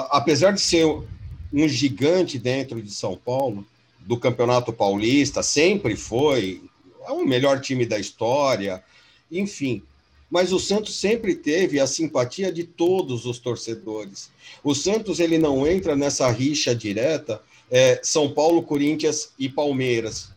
apesar 0.10 0.52
de 0.52 0.62
ser 0.62 0.86
um 0.86 1.68
gigante 1.68 2.38
dentro 2.38 2.82
de 2.82 2.92
São 2.92 3.16
Paulo, 3.16 3.66
do 4.00 4.18
Campeonato 4.18 4.72
Paulista, 4.72 5.44
sempre 5.44 5.96
foi 5.96 6.62
é 7.06 7.12
o 7.12 7.26
melhor 7.26 7.62
time 7.62 7.86
da 7.86 7.98
história, 7.98 8.84
enfim. 9.32 9.82
Mas 10.30 10.52
o 10.52 10.60
Santos 10.60 10.96
sempre 10.96 11.36
teve 11.36 11.80
a 11.80 11.88
simpatia 11.88 12.52
de 12.52 12.66
todos 12.66 13.26
os 13.26 13.40
torcedores. 13.40 14.30
O 14.62 14.76
Santos 14.76 15.22
ele 15.22 15.38
não 15.38 15.66
entra 15.66 15.96
nessa 15.96 16.30
rixa 16.30 16.76
direta 16.76 17.42
é, 17.72 18.00
São 18.04 18.34
Paulo, 18.34 18.62
Corinthians 18.62 19.32
e 19.40 19.48
Palmeiras. 19.48 20.32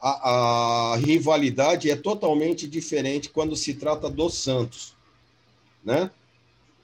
A, 0.00 0.92
a, 0.92 0.96
rivalidade 0.96 1.90
é 1.90 1.96
totalmente 1.96 2.66
diferente 2.66 3.28
quando 3.28 3.56
se 3.56 3.74
trata 3.74 4.08
do 4.08 4.30
Santos, 4.30 4.94
né? 5.84 6.10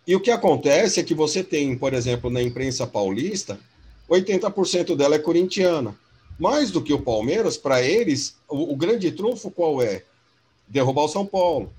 E 0.07 0.15
o 0.15 0.21
que 0.21 0.31
acontece 0.31 1.01
é 1.01 1.03
que 1.03 1.15
você 1.15 1.43
tem, 1.43 1.77
por 1.77 1.93
exemplo, 1.93 2.31
na 2.31 2.41
imprensa 2.41 2.87
paulista, 2.87 3.59
80% 4.09 4.95
dela 4.95 5.17
é 5.17 5.19
corintiana. 5.19 5.99
Mais 6.39 6.71
do 6.71 6.83
que 6.83 6.93
o 6.93 7.03
Palmeiras, 7.03 7.57
para 7.57 7.83
eles, 7.83 8.37
o, 8.49 8.73
o, 8.73 8.77
grande 8.77 9.11
trunfo 9.11 9.51
qual 9.51 9.83
é? 9.83 10.05
Derrubar 10.69 11.05
o 11.05 11.09
São 11.09 11.27
Paulo. 11.27 11.73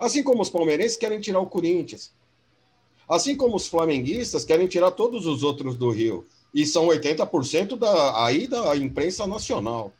Assim 0.00 0.22
como 0.22 0.40
os 0.40 0.48
palmeirenses 0.48 0.96
querem 0.96 1.20
tirar 1.20 1.40
o 1.40 1.46
Corinthians. 1.46 2.10
Assim 3.08 3.36
como 3.36 3.56
os 3.56 3.66
flamenguistas 3.66 4.44
querem 4.44 4.66
tirar 4.66 4.92
todos 4.92 5.26
os 5.26 5.42
outros 5.42 5.76
do 5.76 5.90
Rio. 5.90 6.24
E 6.54 6.64
são 6.64 6.86
80% 6.86 7.76
da, 7.76 8.24
aí 8.24 8.46
da 8.46 8.74
imprensa 8.76 9.26
nacional, 9.26 9.92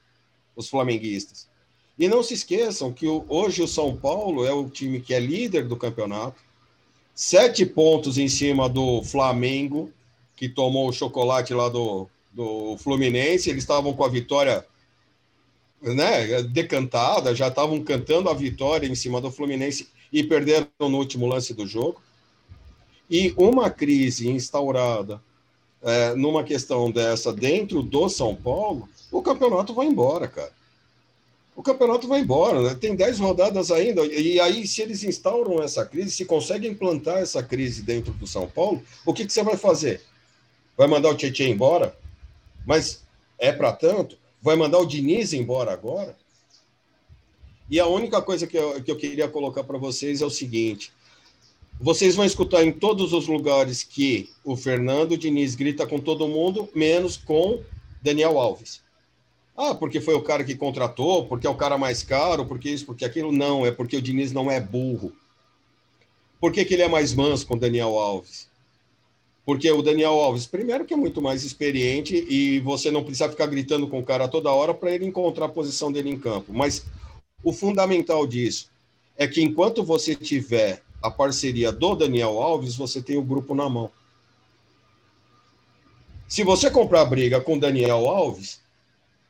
os 0.56 0.68
flamenguistas. 0.68 1.48
E 1.98 2.08
não 2.08 2.22
se 2.22 2.34
esqueçam 2.34 2.92
que 2.92 3.06
o, 3.06 3.24
hoje 3.28 3.62
o 3.62 3.68
São 3.68 3.94
Paulo 3.96 4.46
é 4.46 4.52
o 4.52 4.68
time 4.68 5.00
que 5.00 5.12
é 5.12 5.20
líder 5.20 5.66
do 5.66 5.76
campeonato, 5.76 6.40
sete 7.14 7.66
pontos 7.66 8.18
em 8.18 8.28
cima 8.28 8.68
do 8.68 9.02
Flamengo, 9.02 9.92
que 10.36 10.48
tomou 10.48 10.88
o 10.88 10.92
chocolate 10.92 11.52
lá 11.54 11.68
do, 11.68 12.08
do 12.32 12.76
Fluminense. 12.78 13.50
Eles 13.50 13.62
estavam 13.62 13.92
com 13.92 14.04
a 14.04 14.08
vitória 14.08 14.64
né, 15.80 16.42
decantada, 16.42 17.34
já 17.34 17.48
estavam 17.48 17.82
cantando 17.82 18.28
a 18.28 18.34
vitória 18.34 18.86
em 18.86 18.94
cima 18.94 19.20
do 19.20 19.30
Fluminense 19.30 19.88
e 20.12 20.22
perderam 20.22 20.68
no 20.80 20.98
último 20.98 21.26
lance 21.26 21.54
do 21.54 21.66
jogo. 21.66 22.00
E 23.10 23.34
uma 23.36 23.68
crise 23.68 24.28
instaurada 24.28 25.22
é, 25.82 26.14
numa 26.14 26.44
questão 26.44 26.90
dessa 26.90 27.32
dentro 27.32 27.82
do 27.82 28.08
São 28.08 28.34
Paulo, 28.34 28.88
o 29.10 29.20
campeonato 29.20 29.74
vai 29.74 29.86
embora, 29.86 30.28
cara 30.28 30.61
o 31.54 31.62
campeonato 31.62 32.08
vai 32.08 32.20
embora, 32.20 32.62
né? 32.62 32.74
tem 32.74 32.96
10 32.96 33.18
rodadas 33.18 33.70
ainda, 33.70 34.04
e 34.06 34.40
aí 34.40 34.66
se 34.66 34.80
eles 34.80 35.04
instauram 35.04 35.62
essa 35.62 35.84
crise, 35.84 36.10
se 36.10 36.24
conseguem 36.24 36.70
implantar 36.70 37.18
essa 37.18 37.42
crise 37.42 37.82
dentro 37.82 38.12
do 38.14 38.26
São 38.26 38.48
Paulo, 38.48 38.82
o 39.04 39.12
que, 39.12 39.26
que 39.26 39.32
você 39.32 39.42
vai 39.42 39.56
fazer? 39.56 40.00
Vai 40.76 40.88
mandar 40.88 41.10
o 41.10 41.14
Tietchan 41.14 41.48
embora? 41.48 41.96
Mas 42.66 43.02
é 43.38 43.52
para 43.52 43.72
tanto? 43.72 44.16
Vai 44.40 44.56
mandar 44.56 44.78
o 44.78 44.86
Diniz 44.86 45.32
embora 45.32 45.72
agora? 45.72 46.16
E 47.70 47.78
a 47.78 47.86
única 47.86 48.20
coisa 48.20 48.46
que 48.46 48.56
eu, 48.56 48.82
que 48.82 48.90
eu 48.90 48.96
queria 48.96 49.28
colocar 49.28 49.62
para 49.64 49.78
vocês 49.78 50.20
é 50.20 50.26
o 50.26 50.30
seguinte: 50.30 50.92
vocês 51.80 52.16
vão 52.16 52.24
escutar 52.24 52.64
em 52.64 52.72
todos 52.72 53.12
os 53.12 53.26
lugares 53.26 53.82
que 53.82 54.30
o 54.44 54.56
Fernando 54.56 55.16
Diniz 55.16 55.54
grita 55.54 55.86
com 55.86 55.98
todo 55.98 56.28
mundo, 56.28 56.68
menos 56.74 57.16
com 57.16 57.62
Daniel 58.00 58.38
Alves. 58.38 58.80
Ah, 59.56 59.74
porque 59.74 60.00
foi 60.00 60.14
o 60.14 60.22
cara 60.22 60.44
que 60.44 60.54
contratou, 60.54 61.26
porque 61.26 61.46
é 61.46 61.50
o 61.50 61.54
cara 61.54 61.76
mais 61.76 62.02
caro, 62.02 62.46
porque 62.46 62.70
isso, 62.70 62.86
porque 62.86 63.04
aquilo. 63.04 63.30
Não, 63.30 63.66
é 63.66 63.70
porque 63.70 63.96
o 63.96 64.02
Diniz 64.02 64.32
não 64.32 64.50
é 64.50 64.60
burro. 64.60 65.12
Por 66.40 66.52
que, 66.52 66.64
que 66.64 66.74
ele 66.74 66.82
é 66.82 66.88
mais 66.88 67.14
manso 67.14 67.46
com 67.46 67.54
o 67.54 67.58
Daniel 67.58 67.98
Alves? 67.98 68.48
Porque 69.44 69.70
o 69.70 69.82
Daniel 69.82 70.12
Alves, 70.12 70.46
primeiro, 70.46 70.84
que 70.84 70.94
é 70.94 70.96
muito 70.96 71.20
mais 71.20 71.44
experiente 71.44 72.14
e 72.28 72.60
você 72.60 72.90
não 72.90 73.04
precisa 73.04 73.28
ficar 73.28 73.46
gritando 73.46 73.88
com 73.88 73.98
o 73.98 74.04
cara 74.04 74.28
toda 74.28 74.52
hora 74.52 74.72
para 74.72 74.90
ele 74.92 75.04
encontrar 75.04 75.46
a 75.46 75.48
posição 75.48 75.92
dele 75.92 76.10
em 76.10 76.18
campo. 76.18 76.52
Mas 76.52 76.84
o 77.42 77.52
fundamental 77.52 78.26
disso 78.26 78.70
é 79.16 79.26
que 79.26 79.42
enquanto 79.42 79.82
você 79.84 80.14
tiver 80.14 80.82
a 81.02 81.10
parceria 81.10 81.72
do 81.72 81.94
Daniel 81.96 82.40
Alves, 82.40 82.76
você 82.76 83.02
tem 83.02 83.16
o 83.16 83.22
grupo 83.22 83.54
na 83.54 83.68
mão. 83.68 83.90
Se 86.28 86.44
você 86.44 86.70
comprar 86.70 87.04
briga 87.04 87.40
com 87.40 87.56
o 87.56 87.60
Daniel 87.60 88.08
Alves, 88.08 88.61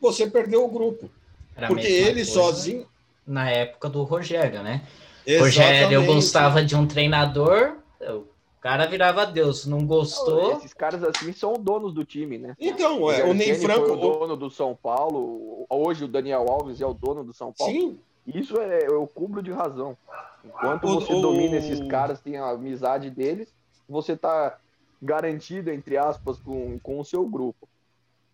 você 0.03 0.27
perdeu 0.27 0.65
o 0.65 0.69
grupo. 0.69 1.09
Era 1.57 1.69
porque 1.69 1.87
ele 1.87 2.25
sozinho. 2.25 2.87
Na 3.25 3.49
época 3.49 3.89
do 3.89 4.03
Rogério, 4.03 4.63
né? 4.63 4.83
Exatamente. 5.25 5.59
Rogério 5.59 6.07
gostava 6.07 6.65
de 6.65 6.75
um 6.75 6.87
treinador, 6.87 7.77
o 8.01 8.25
cara 8.61 8.85
virava 8.87 9.25
Deus, 9.25 9.65
não 9.65 9.87
gostou. 9.87 10.57
esses 10.57 10.75
caras 10.75 11.05
assim 11.05 11.33
são 11.33 11.55
donos 11.55 11.95
do 11.95 12.05
time, 12.05 12.37
né? 12.37 12.57
Então, 12.59 13.09
é, 13.11 13.23
o 13.23 13.33
Ney 13.33 13.55
Franco. 13.55 13.87
Foi 13.87 13.97
o 13.97 14.01
dono 14.01 14.37
do 14.37 14.51
São 14.51 14.77
Paulo, 14.81 15.65
hoje 15.71 16.05
o 16.05 16.09
Daniel 16.09 16.47
Alves 16.49 16.81
é 16.81 16.87
o 16.87 16.93
dono 16.93 17.23
do 17.23 17.33
São 17.33 17.53
Paulo. 17.53 17.73
Sim. 17.73 17.99
Isso 18.27 18.57
é, 18.61 18.89
o 18.89 19.07
cúmulo 19.07 19.43
de 19.43 19.53
razão. 19.53 19.97
Enquanto 20.45 20.85
o, 20.85 20.95
você 20.95 21.13
o... 21.13 21.21
domina 21.21 21.57
esses 21.57 21.81
caras, 21.89 22.21
tem 22.21 22.37
a 22.37 22.51
amizade 22.51 23.09
deles, 23.09 23.55
você 23.89 24.17
tá 24.17 24.59
garantido, 25.01 25.71
entre 25.71 25.97
aspas, 25.97 26.39
com, 26.39 26.79
com 26.81 27.01
o 27.01 27.05
seu 27.05 27.25
grupo. 27.27 27.69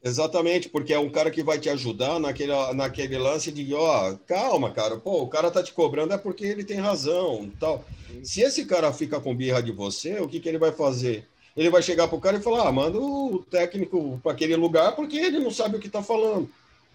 Exatamente, 0.02 0.68
porque 0.68 0.92
é 0.92 0.98
um 0.98 1.10
cara 1.10 1.30
que 1.30 1.42
vai 1.42 1.58
te 1.58 1.68
ajudar 1.68 2.20
naquele, 2.20 2.52
naquele 2.74 3.18
lance 3.18 3.50
de, 3.50 3.74
ó, 3.74 4.14
calma, 4.26 4.70
cara, 4.70 4.96
pô, 4.96 5.22
o 5.22 5.28
cara 5.28 5.50
tá 5.50 5.62
te 5.62 5.72
cobrando 5.72 6.14
é 6.14 6.18
porque 6.18 6.44
ele 6.44 6.62
tem 6.62 6.78
razão, 6.78 7.50
tal. 7.58 7.84
Se 8.22 8.40
esse 8.40 8.64
cara 8.64 8.92
fica 8.92 9.20
com 9.20 9.34
birra 9.34 9.60
de 9.60 9.72
você, 9.72 10.20
o 10.20 10.28
que, 10.28 10.38
que 10.38 10.48
ele 10.48 10.58
vai 10.58 10.70
fazer? 10.70 11.26
Ele 11.56 11.68
vai 11.68 11.82
chegar 11.82 12.06
pro 12.06 12.20
cara 12.20 12.36
e 12.36 12.42
falar, 12.42 12.68
ah, 12.68 12.72
manda 12.72 12.98
o 12.98 13.44
técnico 13.50 14.20
para 14.22 14.30
aquele 14.32 14.54
lugar 14.54 14.94
porque 14.94 15.16
ele 15.16 15.40
não 15.40 15.50
sabe 15.50 15.76
o 15.76 15.80
que 15.80 15.88
tá 15.88 16.00
falando. 16.00 16.48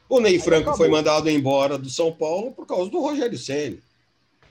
O 0.07 0.21
Ney 0.21 0.39
Franco 0.39 0.75
foi 0.77 0.87
mandado 0.87 1.29
embora 1.29 1.77
do 1.77 1.89
São 1.89 2.11
Paulo 2.11 2.51
por 2.51 2.65
causa 2.65 2.89
do 2.89 3.01
Rogério 3.01 3.37
Ceni. 3.37 3.79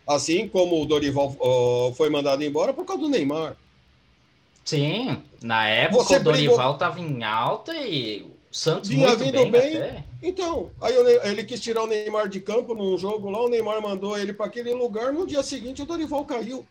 Assim 0.06 0.46
como 0.48 0.82
o 0.82 0.84
Dorival 0.84 1.34
uh, 1.40 1.94
foi 1.94 2.10
mandado 2.10 2.44
embora 2.44 2.74
por 2.74 2.84
causa 2.84 3.02
do 3.02 3.08
Neymar. 3.08 3.56
Sim, 4.64 5.22
na 5.42 5.68
época 5.68 6.04
Você 6.04 6.16
o 6.16 6.22
Dorival 6.22 6.74
estava 6.74 7.00
em 7.00 7.24
alta 7.24 7.74
e 7.74 8.26
o 8.52 8.54
Santos 8.54 8.90
Vinha 8.90 9.16
vindo 9.16 9.50
bem. 9.50 9.80
bem. 9.80 10.04
Então, 10.22 10.70
aí 10.80 10.94
ele 11.24 11.42
quis 11.42 11.58
tirar 11.58 11.84
o 11.84 11.86
Neymar 11.86 12.28
de 12.28 12.38
campo 12.38 12.74
num 12.74 12.98
jogo 12.98 13.30
lá, 13.30 13.42
o 13.42 13.48
Neymar 13.48 13.80
mandou 13.80 14.16
ele 14.16 14.34
para 14.34 14.46
aquele 14.46 14.74
lugar, 14.74 15.12
no 15.12 15.26
dia 15.26 15.42
seguinte 15.42 15.80
o 15.80 15.86
Dorival 15.86 16.24
caiu. 16.26 16.64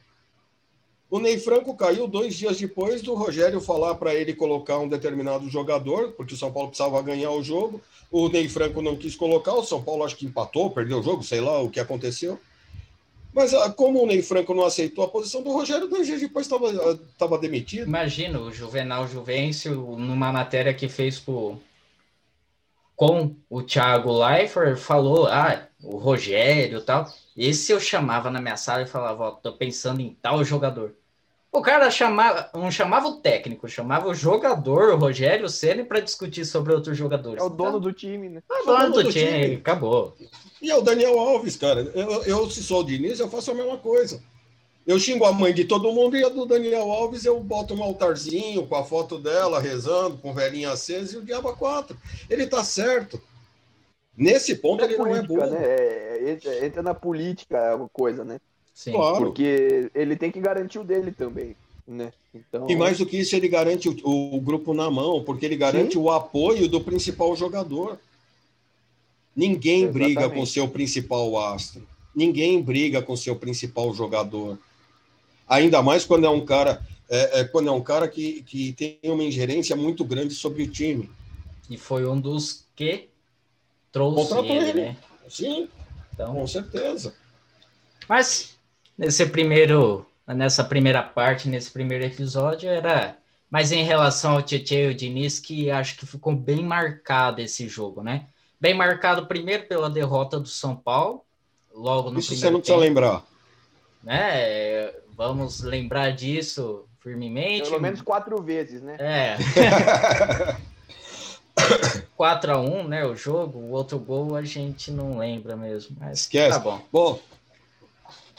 O 1.09 1.19
Ney 1.19 1.37
Franco 1.37 1.75
caiu 1.75 2.07
dois 2.07 2.35
dias 2.35 2.57
depois 2.57 3.01
do 3.01 3.13
Rogério 3.13 3.59
falar 3.59 3.95
para 3.95 4.15
ele 4.15 4.33
colocar 4.33 4.77
um 4.77 4.87
determinado 4.87 5.49
jogador, 5.49 6.13
porque 6.13 6.35
o 6.35 6.37
São 6.37 6.53
Paulo 6.53 6.69
precisava 6.69 7.01
ganhar 7.01 7.31
o 7.31 7.43
jogo. 7.43 7.81
O 8.09 8.29
Ney 8.29 8.47
Franco 8.47 8.81
não 8.81 8.95
quis 8.95 9.13
colocar, 9.13 9.53
o 9.53 9.63
São 9.63 9.83
Paulo 9.83 10.05
acho 10.05 10.15
que 10.15 10.25
empatou, 10.25 10.71
perdeu 10.71 10.99
o 10.99 11.03
jogo, 11.03 11.21
sei 11.21 11.41
lá 11.41 11.59
o 11.59 11.69
que 11.69 11.81
aconteceu. 11.81 12.39
Mas 13.33 13.53
ah, 13.53 13.69
como 13.69 14.01
o 14.01 14.05
Ney 14.05 14.21
Franco 14.21 14.53
não 14.53 14.63
aceitou 14.63 15.03
a 15.03 15.07
posição 15.09 15.43
do 15.43 15.51
Rogério, 15.51 15.89
dois 15.89 16.07
dias 16.07 16.21
depois 16.21 16.47
estava 16.47 17.37
demitido. 17.37 17.87
Imagina 17.87 18.39
o 18.39 18.49
Juvenal 18.49 19.05
Juvencio, 19.05 19.97
numa 19.97 20.31
matéria 20.31 20.73
que 20.73 20.87
fez 20.87 21.19
por, 21.19 21.59
com 22.95 23.35
o 23.49 23.61
Thiago 23.61 24.11
Leifert, 24.11 24.77
falou: 24.77 25.27
ah, 25.27 25.67
o 25.83 25.97
Rogério 25.97 26.79
e 26.79 26.81
tal. 26.81 27.07
Esse 27.35 27.71
eu 27.71 27.79
chamava 27.79 28.29
na 28.29 28.41
minha 28.41 28.57
sala 28.57 28.83
e 28.83 28.87
falava: 28.87 29.23
ó, 29.23 29.31
tô 29.31 29.53
pensando 29.53 30.01
em 30.01 30.17
tal 30.21 30.43
jogador. 30.43 30.93
O 31.53 31.61
cara 31.61 31.91
chamava, 31.91 32.49
não 32.53 32.71
chamava 32.71 33.09
o 33.09 33.17
técnico, 33.17 33.67
chamava 33.67 34.07
o 34.07 34.13
jogador, 34.15 34.93
o 34.93 34.97
Rogério 34.97 35.49
Ceni, 35.49 35.83
para 35.83 35.99
discutir 35.99 36.45
sobre 36.45 36.73
outros 36.73 36.97
jogadores. 36.97 37.41
É 37.41 37.45
o 37.45 37.49
dono 37.49 37.77
do 37.77 37.91
time, 37.91 38.29
né? 38.29 38.41
É 38.49 38.61
o 38.61 38.65
dono, 38.65 38.77
dono 38.77 38.93
do, 38.93 39.03
do 39.03 39.11
time, 39.11 39.43
time, 39.43 39.55
acabou. 39.55 40.15
E 40.61 40.71
é 40.71 40.77
o 40.77 40.81
Daniel 40.81 41.19
Alves, 41.19 41.57
cara. 41.57 41.81
Eu, 41.93 42.23
eu, 42.23 42.49
se 42.49 42.63
sou 42.63 42.79
o 42.79 42.83
Diniz, 42.85 43.19
eu 43.19 43.29
faço 43.29 43.51
a 43.51 43.53
mesma 43.53 43.77
coisa. 43.77 44.23
Eu 44.85 44.99
xingo 44.99 45.25
a 45.25 45.31
mãe 45.31 45.53
de 45.53 45.65
todo 45.65 45.91
mundo 45.91 46.17
e 46.17 46.23
a 46.23 46.29
do 46.29 46.45
Daniel 46.45 46.91
Alves 46.91 47.23
eu 47.23 47.39
boto 47.39 47.73
um 47.73 47.83
altarzinho 47.83 48.65
com 48.65 48.75
a 48.75 48.83
foto 48.83 49.19
dela 49.19 49.59
rezando, 49.59 50.17
com 50.17 50.33
velhinha 50.33 50.71
acesa 50.71 51.15
e 51.15 51.19
o 51.19 51.25
diabo 51.25 51.53
quatro. 51.55 51.95
Ele 52.29 52.47
tá 52.47 52.63
certo. 52.63 53.21
Nesse 54.17 54.55
ponto 54.55 54.83
é 54.83 54.85
ele 54.85 54.95
política, 54.95 55.33
não 55.33 55.43
é 55.43 55.49
bom. 55.49 55.53
Né? 55.53 55.63
É, 55.63 56.37
é, 56.45 56.65
entra 56.65 56.81
na 56.81 56.93
política 56.93 57.57
é 57.57 57.75
uma 57.75 57.89
coisa, 57.89 58.23
né? 58.23 58.39
Sim. 58.73 58.93
Claro. 58.93 59.25
Porque 59.25 59.91
ele 59.93 60.15
tem 60.15 60.31
que 60.31 60.39
garantir 60.39 60.79
o 60.79 60.83
dele 60.83 61.11
também. 61.11 61.55
Né? 61.87 62.11
Então... 62.33 62.69
E 62.69 62.75
mais 62.75 62.97
do 62.97 63.05
que 63.05 63.17
isso, 63.17 63.35
ele 63.35 63.47
garante 63.47 63.89
o, 63.89 64.35
o 64.35 64.41
grupo 64.41 64.73
na 64.73 64.89
mão, 64.89 65.23
porque 65.23 65.45
ele 65.45 65.57
garante 65.57 65.93
Sim. 65.93 65.99
o 65.99 66.09
apoio 66.09 66.67
do 66.67 66.81
principal 66.81 67.35
jogador. 67.35 67.99
Ninguém 69.35 69.83
Exatamente. 69.83 70.13
briga 70.13 70.29
com 70.29 70.45
seu 70.45 70.67
principal 70.67 71.37
astro. 71.37 71.87
Ninguém 72.13 72.61
briga 72.61 73.01
com 73.01 73.15
seu 73.15 73.35
principal 73.35 73.93
jogador. 73.93 74.57
Ainda 75.51 75.83
mais 75.83 76.05
quando 76.05 76.25
é 76.25 76.29
um 76.29 76.45
cara, 76.45 76.81
é, 77.09 77.41
é, 77.41 77.43
quando 77.43 77.67
é 77.67 77.71
um 77.73 77.81
cara 77.81 78.07
que, 78.07 78.41
que 78.43 78.71
tem 78.71 78.97
uma 79.03 79.21
ingerência 79.21 79.75
muito 79.75 80.05
grande 80.05 80.33
sobre 80.33 80.63
o 80.63 80.67
time. 80.67 81.11
E 81.69 81.77
foi 81.77 82.07
um 82.07 82.17
dos 82.17 82.65
que 82.73 83.09
trouxe 83.91 84.33
ele, 84.37 84.53
ele, 84.53 84.81
né? 84.81 84.97
Sim, 85.27 85.67
então... 86.13 86.33
com 86.33 86.47
certeza. 86.47 87.13
Mas 88.07 88.55
nesse 88.97 89.25
primeiro, 89.25 90.05
nessa 90.25 90.63
primeira 90.63 91.03
parte, 91.03 91.49
nesse 91.49 91.69
primeiro 91.69 92.05
episódio, 92.05 92.69
era 92.69 93.17
mas 93.49 93.73
em 93.73 93.83
relação 93.83 94.35
ao 94.35 94.41
Tietchan 94.41 94.75
e 94.75 94.87
o 94.87 94.95
Diniz, 94.95 95.37
que 95.37 95.69
acho 95.69 95.97
que 95.97 96.05
ficou 96.05 96.33
bem 96.33 96.63
marcado 96.63 97.41
esse 97.41 97.67
jogo, 97.67 98.01
né? 98.01 98.27
Bem 98.57 98.73
marcado 98.73 99.25
primeiro 99.25 99.67
pela 99.67 99.89
derrota 99.89 100.39
do 100.39 100.47
São 100.47 100.77
Paulo, 100.77 101.25
logo 101.73 102.09
no 102.09 102.19
Isso 102.19 102.33
você 102.33 102.49
não 102.49 102.61
precisa 102.61 102.77
lembrar. 102.77 103.25
Né? 104.01 104.89
Vamos 105.21 105.61
lembrar 105.61 106.09
disso 106.13 106.87
firmemente. 106.99 107.69
Pelo 107.69 107.79
menos 107.79 108.01
quatro 108.01 108.41
vezes, 108.41 108.81
né? 108.81 108.97
É. 108.99 109.37
4 112.17 112.51
a 112.51 112.59
1 112.59 112.87
né? 112.87 113.05
O 113.05 113.15
jogo, 113.15 113.59
o 113.59 113.69
outro 113.69 113.99
gol 113.99 114.35
a 114.35 114.41
gente 114.41 114.89
não 114.89 115.19
lembra 115.19 115.55
mesmo. 115.55 115.95
Mas 115.99 116.21
Esquece. 116.21 116.57
Tá 116.57 116.59
bom. 116.59 116.81
Bom. 116.91 117.19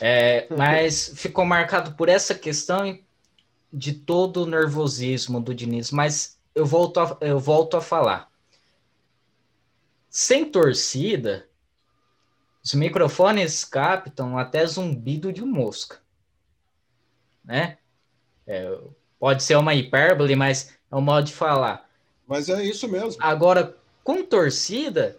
É, 0.01 0.49
mas 0.51 1.13
ficou 1.15 1.45
marcado 1.45 1.93
por 1.93 2.09
essa 2.09 2.35
questão 2.35 2.99
de 3.73 3.93
todo 3.93 4.43
o 4.43 4.47
nervosismo 4.47 5.41
do 5.41 5.55
Diniz. 5.55 5.93
Mas 5.93 6.37
eu 6.53 6.67
volto 6.67 6.99
a, 6.99 7.17
eu 7.21 7.39
volto 7.39 7.77
a 7.77 7.81
falar 7.81 8.29
sem 10.11 10.45
torcida, 10.45 11.49
os 12.61 12.75
microfones 12.75 13.65
captam 13.65 14.37
até 14.37 14.67
zumbido 14.67 15.33
de 15.33 15.43
mosca, 15.43 16.02
né? 17.45 17.79
É, 18.47 18.77
pode 19.19 19.43
ser 19.43 19.57
uma 19.57 19.75
hipérbole, 19.75 20.35
mas 20.35 20.77
é 20.91 20.97
um 20.97 21.01
modo 21.01 21.27
de 21.27 21.33
falar. 21.33 21.89
Mas 22.27 22.49
é 22.49 22.65
isso 22.65 22.89
mesmo. 22.89 23.23
Agora, 23.23 23.77
com 24.03 24.25
torcida, 24.25 25.17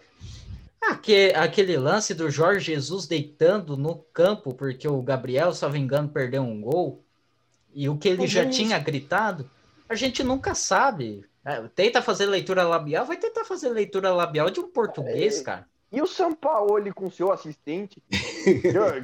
aquele, 0.80 1.34
aquele 1.34 1.76
lance 1.76 2.14
do 2.14 2.30
Jorge 2.30 2.72
Jesus 2.72 3.06
deitando 3.06 3.76
no 3.76 3.96
campo, 4.12 4.52
porque 4.54 4.86
o 4.86 5.02
Gabriel, 5.02 5.52
se 5.52 5.62
não 5.62 5.70
me 5.70 5.78
engano, 5.78 6.08
perdeu 6.08 6.42
um 6.42 6.60
gol, 6.60 7.02
e 7.74 7.88
o 7.88 7.96
que 7.96 8.08
ele 8.08 8.26
já 8.26 8.48
tinha 8.48 8.78
gritado, 8.78 9.50
a 9.88 9.94
gente 9.94 10.22
nunca 10.22 10.54
sabe. 10.54 11.24
É, 11.44 11.60
tenta 11.74 12.00
fazer 12.00 12.26
leitura 12.26 12.62
labial, 12.62 13.04
vai 13.04 13.18
tentar 13.18 13.44
fazer 13.44 13.68
leitura 13.68 14.12
labial 14.12 14.48
de 14.48 14.60
um 14.60 14.68
português, 14.68 15.40
é, 15.40 15.44
cara. 15.44 15.66
E 15.92 16.00
o 16.00 16.06
São 16.06 16.34
Paulo 16.34 16.92
com 16.94 17.10
seu 17.10 17.30
assistente, 17.30 18.02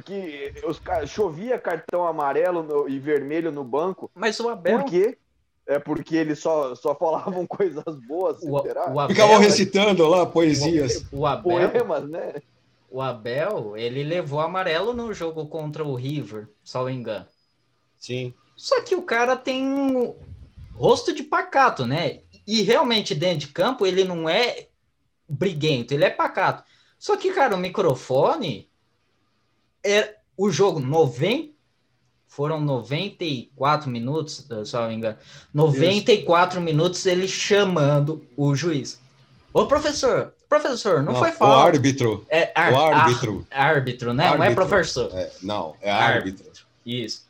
que 0.03 0.53
os, 0.65 0.81
chovia 1.07 1.57
cartão 1.59 2.05
amarelo 2.05 2.63
no, 2.63 2.89
e 2.89 2.99
vermelho 2.99 3.51
no 3.51 3.63
banco. 3.63 4.09
Mas 4.13 4.39
o 4.39 4.49
Abel. 4.49 4.79
Por 4.79 4.89
quê? 4.89 5.17
É 5.65 5.79
porque 5.79 6.15
eles 6.15 6.39
só, 6.39 6.75
só 6.75 6.95
falavam 6.95 7.45
coisas 7.47 7.95
boas, 8.07 8.41
o, 8.43 8.61
será? 8.61 8.91
O 8.91 8.99
Abel, 8.99 9.15
Ficavam 9.15 9.39
recitando 9.39 10.07
lá 10.07 10.25
poesias. 10.25 11.05
O, 11.11 11.19
o 11.19 11.25
Abel, 11.25 11.69
Poemas, 11.71 12.09
né? 12.09 12.33
O 12.89 13.01
Abel, 13.01 13.77
ele 13.77 14.03
levou 14.03 14.41
amarelo 14.41 14.93
no 14.93 15.13
jogo 15.13 15.47
contra 15.47 15.83
o 15.83 15.95
River, 15.95 16.49
só 16.63 16.89
engano. 16.89 17.25
Sim. 17.97 18.33
Só 18.57 18.81
que 18.81 18.95
o 18.95 19.03
cara 19.03 19.37
tem 19.37 20.13
rosto 20.73 21.13
de 21.13 21.23
pacato, 21.23 21.85
né? 21.85 22.19
E 22.45 22.63
realmente, 22.63 23.15
dentro 23.15 23.47
de 23.47 23.47
campo, 23.47 23.85
ele 23.85 24.03
não 24.03 24.27
é 24.27 24.67
briguento, 25.27 25.93
ele 25.93 26.03
é 26.03 26.09
pacato. 26.09 26.63
Só 26.99 27.15
que, 27.15 27.31
cara, 27.31 27.55
o 27.55 27.59
microfone 27.59 28.69
é 29.83 30.15
o 30.37 30.49
jogo 30.49 30.79
90 30.79 31.51
foram 32.31 32.61
94 32.61 33.89
minutos, 33.89 34.47
se 34.65 34.73
não 34.73 34.87
me 34.87 34.95
engano. 34.95 35.17
94 35.53 36.57
Isso. 36.57 36.65
minutos 36.65 37.05
ele 37.05 37.27
chamando 37.27 38.25
o 38.37 38.55
juiz. 38.55 39.01
Ô, 39.53 39.65
professor, 39.65 40.33
professor, 40.47 41.03
não, 41.03 41.11
não 41.11 41.19
foi 41.19 41.33
falta. 41.33 41.57
O 41.57 41.59
árbitro. 41.59 42.25
É, 42.29 42.51
ar, 42.55 42.71
o 42.71 42.79
árbitro. 42.79 43.47
árbitro, 43.51 44.13
né? 44.13 44.27
Árbitro. 44.27 44.45
Não 44.45 44.51
é 44.51 44.55
professor. 44.55 45.11
É, 45.13 45.29
não, 45.43 45.75
é 45.81 45.91
árbitro. 45.91 46.45
árbitro. 46.45 46.65
Isso. 46.85 47.25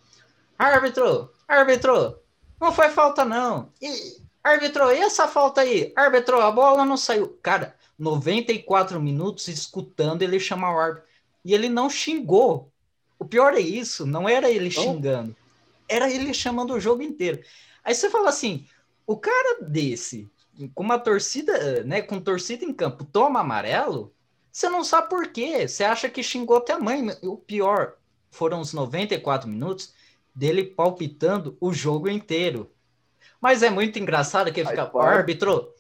árbitro, 0.58 1.32
árbitro, 1.48 2.20
não 2.62 2.72
foi 2.72 2.90
falta 2.90 3.26
não. 3.26 3.70
E, 3.82 4.22
árbitro, 4.44 4.92
e 4.92 5.00
essa 5.00 5.28
falta 5.28 5.62
aí? 5.62 5.92
Árbitro, 5.96 6.40
a 6.40 6.52
bola 6.52 6.86
não 6.86 6.96
saiu. 6.96 7.40
Cara, 7.42 7.76
94 7.98 9.02
minutos 9.02 9.48
escutando 9.48 10.22
ele 10.22 10.40
chamar 10.40 10.76
o 10.76 10.80
árbitro. 10.80 11.11
E 11.44 11.54
ele 11.54 11.70
não 11.70 11.90
xingou. 11.90 12.72
O 13.18 13.26
pior 13.26 13.54
é 13.54 13.60
isso, 13.60 14.06
não 14.06 14.28
era 14.28 14.50
ele 14.50 14.72
xingando. 14.72 15.36
Era 15.88 16.10
ele 16.10 16.34
chamando 16.34 16.74
o 16.74 16.80
jogo 16.80 17.02
inteiro. 17.02 17.42
Aí 17.84 17.94
você 17.94 18.10
fala 18.10 18.30
assim, 18.30 18.66
o 19.06 19.18
cara 19.18 19.64
desse, 19.64 20.30
com 20.74 20.84
uma 20.84 21.00
torcida, 21.00 21.84
né, 21.84 22.02
com 22.02 22.20
torcida 22.20 22.64
em 22.64 22.74
campo, 22.74 23.04
toma 23.04 23.42
amarelo, 23.42 24.14
você 24.52 24.70
não 24.70 24.84
sabe 24.84 25.10
por 25.10 25.28
quê. 25.28 25.68
Você 25.68 25.84
acha 25.84 26.10
que 26.10 26.22
xingou 26.22 26.58
até 26.58 26.74
a 26.74 26.80
mãe. 26.80 27.08
O 27.22 27.38
pior 27.38 27.96
foram 28.30 28.60
os 28.60 28.74
94 28.74 29.50
minutos 29.50 29.94
dele 30.36 30.64
palpitando 30.64 31.58
o 31.60 31.74
jogo 31.74 32.10
inteiro. 32.10 32.70
Mas 33.40 33.64
é 33.64 33.70
muito 33.70 33.98
engraçado 33.98 34.52
que 34.52 34.60
ele 34.60 34.70
fica, 34.70 34.92
árbitro, 35.00 35.74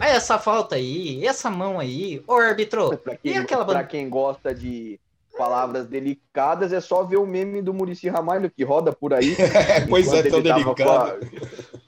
essa 0.00 0.38
falta 0.38 0.76
aí, 0.76 1.26
essa 1.26 1.50
mão 1.50 1.78
aí, 1.80 2.22
ô 2.26 2.34
árbitro, 2.34 2.96
pra 2.98 3.16
quem, 3.16 3.32
e 3.32 3.36
aquela 3.36 3.64
Pra 3.64 3.84
quem 3.84 4.08
gosta 4.08 4.54
de 4.54 5.00
palavras 5.36 5.86
delicadas, 5.86 6.72
é 6.72 6.80
só 6.80 7.02
ver 7.02 7.18
o 7.18 7.26
meme 7.26 7.60
do 7.60 7.74
Murici 7.74 8.08
Ramalho 8.08 8.50
que 8.50 8.64
roda 8.64 8.92
por 8.92 9.12
aí. 9.12 9.36
pois 9.88 10.12
é, 10.12 10.22
tão 10.22 10.40
delicado. 10.40 10.80
A... 10.80 11.18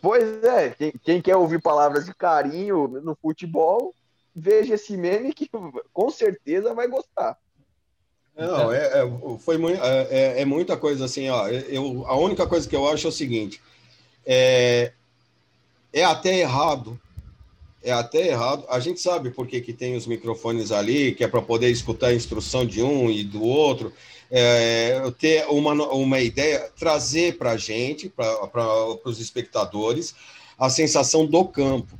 Pois 0.02 0.44
é, 0.44 0.70
quem, 0.70 0.92
quem, 1.02 1.22
quer 1.22 1.36
ouvir 1.36 1.60
palavras 1.60 2.04
de 2.04 2.14
carinho 2.14 2.88
no 3.02 3.16
futebol, 3.16 3.94
veja 4.34 4.74
esse 4.74 4.96
meme 4.96 5.32
que 5.32 5.48
com 5.92 6.10
certeza 6.10 6.74
vai 6.74 6.86
gostar. 6.88 7.38
Não, 8.36 8.72
é, 8.72 9.00
é 9.00 9.38
foi 9.40 9.58
muito, 9.58 9.82
é, 9.82 10.06
é, 10.10 10.42
é, 10.42 10.44
muita 10.44 10.76
coisa 10.76 11.06
assim, 11.06 11.28
ó. 11.28 11.48
Eu, 11.48 12.04
a 12.06 12.16
única 12.16 12.46
coisa 12.46 12.68
que 12.68 12.76
eu 12.76 12.88
acho 12.88 13.08
é 13.08 13.10
o 13.10 13.12
seguinte: 13.12 13.60
é, 14.24 14.92
é 15.92 16.04
até 16.04 16.38
errado. 16.38 17.00
É 17.82 17.92
até 17.92 18.28
errado. 18.28 18.64
A 18.68 18.80
gente 18.80 19.00
sabe 19.00 19.30
por 19.30 19.46
que, 19.46 19.60
que 19.60 19.72
tem 19.72 19.96
os 19.96 20.06
microfones 20.06 20.72
ali, 20.72 21.14
que 21.14 21.22
é 21.22 21.28
para 21.28 21.40
poder 21.40 21.70
escutar 21.70 22.08
a 22.08 22.14
instrução 22.14 22.66
de 22.66 22.82
um 22.82 23.10
e 23.10 23.22
do 23.22 23.42
outro. 23.42 23.92
É, 24.30 25.00
ter 25.18 25.46
uma, 25.48 25.72
uma 25.72 26.20
ideia, 26.20 26.70
trazer 26.78 27.38
para 27.38 27.52
a 27.52 27.56
gente, 27.56 28.08
para 28.08 28.98
os 29.04 29.20
espectadores, 29.20 30.14
a 30.58 30.68
sensação 30.68 31.24
do 31.24 31.44
campo. 31.44 31.96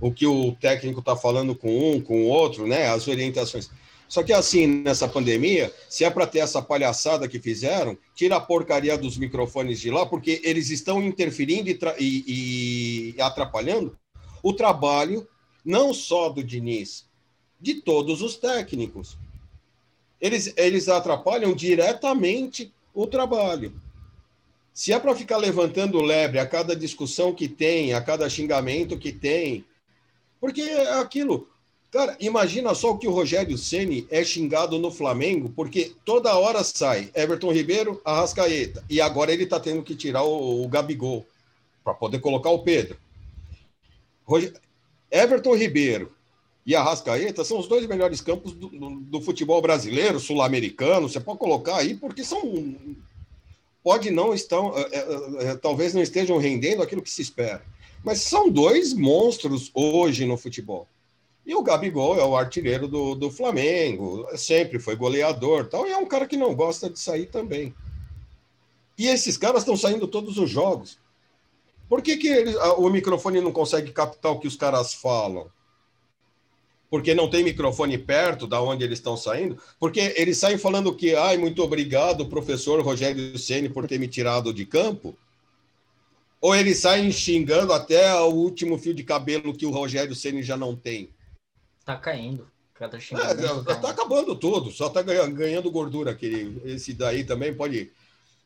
O 0.00 0.10
que 0.12 0.26
o 0.26 0.52
técnico 0.52 1.00
está 1.00 1.14
falando 1.14 1.54
com 1.54 1.92
um, 1.92 2.00
com 2.00 2.22
o 2.22 2.28
outro, 2.28 2.66
né? 2.66 2.88
As 2.88 3.06
orientações. 3.06 3.70
Só 4.08 4.24
que 4.24 4.32
assim, 4.32 4.66
nessa 4.66 5.06
pandemia, 5.06 5.72
se 5.88 6.04
é 6.04 6.10
para 6.10 6.26
ter 6.26 6.40
essa 6.40 6.60
palhaçada 6.60 7.28
que 7.28 7.38
fizeram, 7.38 7.96
tira 8.12 8.36
a 8.36 8.40
porcaria 8.40 8.98
dos 8.98 9.16
microfones 9.16 9.78
de 9.78 9.88
lá, 9.88 10.04
porque 10.04 10.40
eles 10.42 10.68
estão 10.70 11.00
interferindo 11.00 11.70
e, 11.70 11.78
e, 12.00 13.14
e 13.16 13.20
atrapalhando 13.20 13.96
o 14.42 14.52
trabalho, 14.52 15.26
não 15.64 15.92
só 15.92 16.28
do 16.28 16.42
Diniz, 16.42 17.06
de 17.60 17.74
todos 17.74 18.22
os 18.22 18.36
técnicos. 18.36 19.16
Eles, 20.20 20.52
eles 20.56 20.88
atrapalham 20.88 21.54
diretamente 21.54 22.72
o 22.94 23.06
trabalho. 23.06 23.72
Se 24.72 24.92
é 24.92 24.98
para 24.98 25.14
ficar 25.14 25.36
levantando 25.36 26.00
lebre 26.00 26.38
a 26.38 26.46
cada 26.46 26.74
discussão 26.76 27.34
que 27.34 27.48
tem, 27.48 27.92
a 27.92 28.00
cada 28.00 28.28
xingamento 28.28 28.98
que 28.98 29.12
tem, 29.12 29.64
porque 30.40 30.62
é 30.62 30.98
aquilo, 30.98 31.48
Cara, 31.90 32.16
imagina 32.20 32.72
só 32.72 32.92
o 32.92 32.98
que 32.98 33.08
o 33.08 33.10
Rogério 33.10 33.58
Ceni 33.58 34.06
é 34.10 34.22
xingado 34.22 34.78
no 34.78 34.92
Flamengo, 34.92 35.52
porque 35.56 35.92
toda 36.04 36.38
hora 36.38 36.62
sai 36.62 37.10
Everton 37.16 37.52
Ribeiro, 37.52 38.00
Arrascaeta, 38.04 38.84
e 38.88 39.00
agora 39.00 39.32
ele 39.32 39.42
está 39.42 39.58
tendo 39.58 39.82
que 39.82 39.96
tirar 39.96 40.22
o, 40.22 40.64
o 40.64 40.68
Gabigol 40.68 41.26
para 41.82 41.92
poder 41.92 42.20
colocar 42.20 42.50
o 42.50 42.60
Pedro. 42.60 42.96
Everton 45.10 45.56
Ribeiro 45.56 46.12
e 46.64 46.74
Arrascaeta 46.74 47.42
são 47.44 47.58
os 47.58 47.66
dois 47.66 47.86
melhores 47.86 48.20
campos 48.20 48.52
do, 48.52 48.68
do, 48.68 49.20
futebol 49.20 49.60
brasileiro, 49.60 50.20
sul-americano. 50.20 51.08
Você 51.08 51.18
pode 51.18 51.38
colocar 51.38 51.76
aí, 51.76 51.94
porque 51.94 52.22
são. 52.22 52.76
Pode 53.82 54.10
não 54.10 54.34
estão, 54.34 54.76
é, 54.76 55.46
é, 55.46 55.56
talvez 55.56 55.94
não 55.94 56.02
estejam 56.02 56.36
rendendo 56.36 56.82
aquilo 56.82 57.02
que 57.02 57.10
se 57.10 57.22
espera. 57.22 57.62
Mas 58.04 58.20
são 58.20 58.50
dois 58.50 58.92
monstros 58.92 59.70
hoje 59.74 60.26
no 60.26 60.36
futebol. 60.36 60.86
E 61.46 61.54
o 61.54 61.62
Gabigol 61.62 62.20
é 62.20 62.24
o 62.24 62.36
artilheiro 62.36 62.86
do, 62.86 63.14
do 63.14 63.30
Flamengo, 63.30 64.28
sempre 64.36 64.78
foi 64.78 64.94
goleador 64.94 65.66
tal, 65.66 65.86
e 65.86 65.90
é 65.90 65.96
um 65.96 66.06
cara 66.06 66.26
que 66.26 66.36
não 66.36 66.54
gosta 66.54 66.90
de 66.90 67.00
sair 67.00 67.26
também. 67.26 67.74
E 68.96 69.08
esses 69.08 69.36
caras 69.38 69.62
estão 69.62 69.76
saindo 69.76 70.06
todos 70.06 70.36
os 70.36 70.50
jogos. 70.50 70.98
Por 71.90 72.02
que, 72.02 72.16
que 72.16 72.28
eles, 72.28 72.54
o 72.76 72.88
microfone 72.88 73.40
não 73.40 73.50
consegue 73.50 73.90
captar 73.90 74.30
o 74.30 74.38
que 74.38 74.46
os 74.46 74.54
caras 74.54 74.94
falam? 74.94 75.50
Porque 76.88 77.16
não 77.16 77.28
tem 77.28 77.42
microfone 77.42 77.98
perto 77.98 78.46
da 78.46 78.62
onde 78.62 78.84
eles 78.84 79.00
estão 79.00 79.16
saindo? 79.16 79.60
Porque 79.76 80.14
eles 80.16 80.38
saem 80.38 80.56
falando 80.56 80.94
que, 80.94 81.16
ai, 81.16 81.36
muito 81.36 81.60
obrigado, 81.64 82.28
professor 82.28 82.80
Rogério 82.80 83.36
Ceni 83.36 83.68
por 83.68 83.88
ter 83.88 83.98
me 83.98 84.06
tirado 84.06 84.54
de 84.54 84.64
campo? 84.64 85.18
Ou 86.40 86.54
eles 86.54 86.78
saem 86.78 87.10
xingando 87.10 87.72
até 87.72 88.14
o 88.20 88.28
último 88.34 88.78
fio 88.78 88.94
de 88.94 89.02
cabelo 89.02 89.52
que 89.52 89.66
o 89.66 89.70
Rogério 89.70 90.14
Ceni 90.14 90.44
já 90.44 90.56
não 90.56 90.76
tem? 90.76 91.10
Tá 91.84 91.96
caindo. 91.96 92.48
Cada 92.72 92.98
é, 92.98 93.62
tá, 93.64 93.74
tá 93.74 93.90
acabando 93.90 94.36
tudo, 94.36 94.70
só 94.70 94.88
tá 94.88 95.02
ganhando 95.02 95.70
gordura 95.72 96.12
aquele, 96.12 96.62
esse 96.64 96.94
daí 96.94 97.24
também 97.24 97.52
pode. 97.52 97.90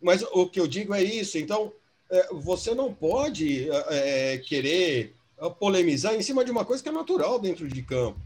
Mas 0.03 0.23
o 0.33 0.49
que 0.49 0.59
eu 0.59 0.67
digo 0.67 0.93
é 0.93 1.03
isso. 1.05 1.39
Então, 1.39 1.71
é, 1.71 1.84
você 2.33 2.75
não 2.75 2.93
pode 2.93 3.69
é, 3.71 4.39
querer 4.39 5.15
polemizar 5.59 6.15
em 6.15 6.23
cima 6.23 6.45
de 6.45 6.51
uma 6.51 6.65
coisa 6.65 6.83
que 6.83 6.89
é 6.89 6.93
natural 6.93 7.39
dentro 7.39 7.69
de 7.69 7.83
campo. 7.83 8.19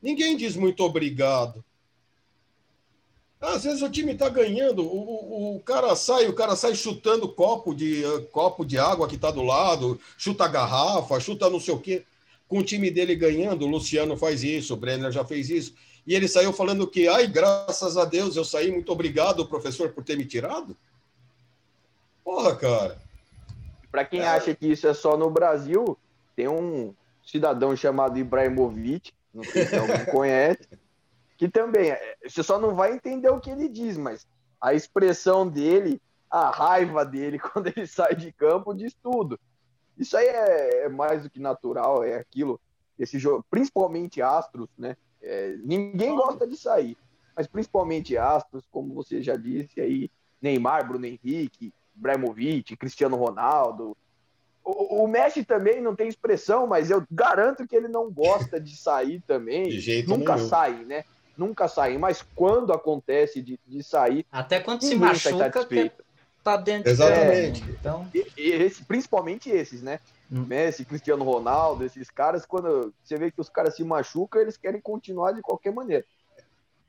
Ninguém 0.00 0.36
diz 0.36 0.56
muito 0.56 0.82
obrigado. 0.82 1.64
Às 3.40 3.64
vezes 3.64 3.82
o 3.82 3.90
time 3.90 4.12
está 4.12 4.28
ganhando, 4.28 4.82
o, 4.82 5.56
o, 5.56 5.60
cara 5.60 5.94
sai, 5.94 6.26
o 6.26 6.32
cara 6.32 6.56
sai 6.56 6.74
chutando 6.74 7.28
copo 7.28 7.72
de 7.72 8.02
copo 8.32 8.64
de 8.64 8.78
água 8.78 9.06
que 9.06 9.14
está 9.14 9.30
do 9.30 9.42
lado, 9.42 10.00
chuta 10.16 10.48
garrafa, 10.48 11.20
chuta 11.20 11.48
não 11.48 11.60
sei 11.60 11.72
o 11.72 11.78
quê 11.78 12.04
com 12.48 12.58
o 12.58 12.64
time 12.64 12.90
dele 12.90 13.14
ganhando, 13.14 13.66
o 13.66 13.68
Luciano 13.68 14.16
faz 14.16 14.42
isso, 14.42 14.72
o 14.72 14.76
Brenner 14.76 15.12
já 15.12 15.24
fez 15.24 15.50
isso, 15.50 15.74
e 16.06 16.14
ele 16.14 16.26
saiu 16.26 16.52
falando 16.52 16.86
que, 16.86 17.06
ai, 17.06 17.26
graças 17.26 17.98
a 17.98 18.06
Deus 18.06 18.34
eu 18.34 18.44
saí, 18.44 18.72
muito 18.72 18.90
obrigado, 18.90 19.46
professor, 19.46 19.90
por 19.90 20.02
ter 20.02 20.16
me 20.16 20.24
tirado? 20.24 20.74
Porra, 22.24 22.56
cara. 22.56 23.07
Para 23.90 24.04
quem 24.04 24.20
é... 24.20 24.28
acha 24.28 24.54
que 24.54 24.70
isso 24.70 24.86
é 24.86 24.94
só 24.94 25.16
no 25.16 25.30
Brasil, 25.30 25.98
tem 26.36 26.48
um 26.48 26.94
cidadão 27.24 27.76
chamado 27.76 28.18
Ibrahimovic, 28.18 29.12
não 29.32 29.44
sei 29.44 29.66
se 29.66 29.76
alguém 29.76 30.04
conhece, 30.12 30.68
que 31.36 31.48
também, 31.48 31.90
é, 31.90 32.16
você 32.26 32.42
só 32.42 32.58
não 32.58 32.74
vai 32.74 32.92
entender 32.92 33.28
o 33.28 33.40
que 33.40 33.50
ele 33.50 33.68
diz, 33.68 33.96
mas 33.96 34.26
a 34.60 34.74
expressão 34.74 35.48
dele, 35.48 36.00
a 36.30 36.50
raiva 36.50 37.04
dele 37.04 37.38
quando 37.40 37.68
ele 37.68 37.86
sai 37.86 38.14
de 38.14 38.32
campo 38.32 38.74
diz 38.74 38.94
tudo. 38.94 39.38
Isso 39.96 40.16
aí 40.16 40.26
é, 40.26 40.84
é 40.84 40.88
mais 40.88 41.22
do 41.22 41.30
que 41.30 41.40
natural, 41.40 42.04
é 42.04 42.14
aquilo. 42.16 42.60
Esse 42.98 43.18
jogo, 43.18 43.44
principalmente 43.50 44.20
Astros, 44.22 44.68
né? 44.76 44.96
É, 45.20 45.56
ninguém 45.62 46.14
gosta 46.14 46.46
de 46.46 46.56
sair, 46.56 46.96
mas 47.36 47.46
principalmente 47.46 48.16
Astros, 48.16 48.64
como 48.70 48.94
você 48.94 49.22
já 49.22 49.36
disse 49.36 49.80
aí, 49.80 50.10
Neymar, 50.40 50.86
Bruno 50.86 51.06
Henrique, 51.06 51.72
Ibrahimovic, 51.98 52.76
Cristiano 52.76 53.16
Ronaldo. 53.16 53.96
O, 54.64 55.04
o, 55.04 55.08
Messi 55.08 55.44
também 55.44 55.80
não 55.80 55.96
tem 55.96 56.08
expressão, 56.08 56.66
mas 56.66 56.90
eu 56.90 57.02
garanto 57.10 57.66
que 57.66 57.74
ele 57.74 57.88
não 57.88 58.10
gosta 58.10 58.60
de 58.60 58.76
sair 58.76 59.22
também. 59.26 59.64
De 59.68 59.80
jeito 59.80 60.10
Nunca 60.10 60.36
nenhum. 60.36 60.48
sai, 60.48 60.84
né? 60.84 61.04
Nunca 61.36 61.68
sai, 61.68 61.96
mas 61.96 62.24
quando 62.34 62.72
acontece 62.72 63.40
de, 63.40 63.58
de 63.66 63.82
sair. 63.82 64.26
Até 64.30 64.60
quando 64.60 64.82
se 64.82 64.94
machuca, 64.94 65.66
tá 66.44 66.56
dentro 66.56 66.90
Exatamente. 66.90 67.62
De... 67.62 67.70
Então... 67.70 68.06
E, 68.14 68.26
e 68.36 68.50
esse, 68.50 68.84
principalmente 68.84 69.48
esses, 69.48 69.82
né? 69.82 70.00
Hum. 70.30 70.44
Messi, 70.46 70.84
Cristiano 70.84 71.24
Ronaldo, 71.24 71.84
esses 71.84 72.10
caras, 72.10 72.44
quando 72.44 72.92
você 73.02 73.16
vê 73.16 73.30
que 73.30 73.40
os 73.40 73.48
caras 73.48 73.74
se 73.74 73.84
machucam, 73.84 74.42
eles 74.42 74.56
querem 74.56 74.80
continuar 74.80 75.32
de 75.32 75.40
qualquer 75.40 75.72
maneira. 75.72 76.04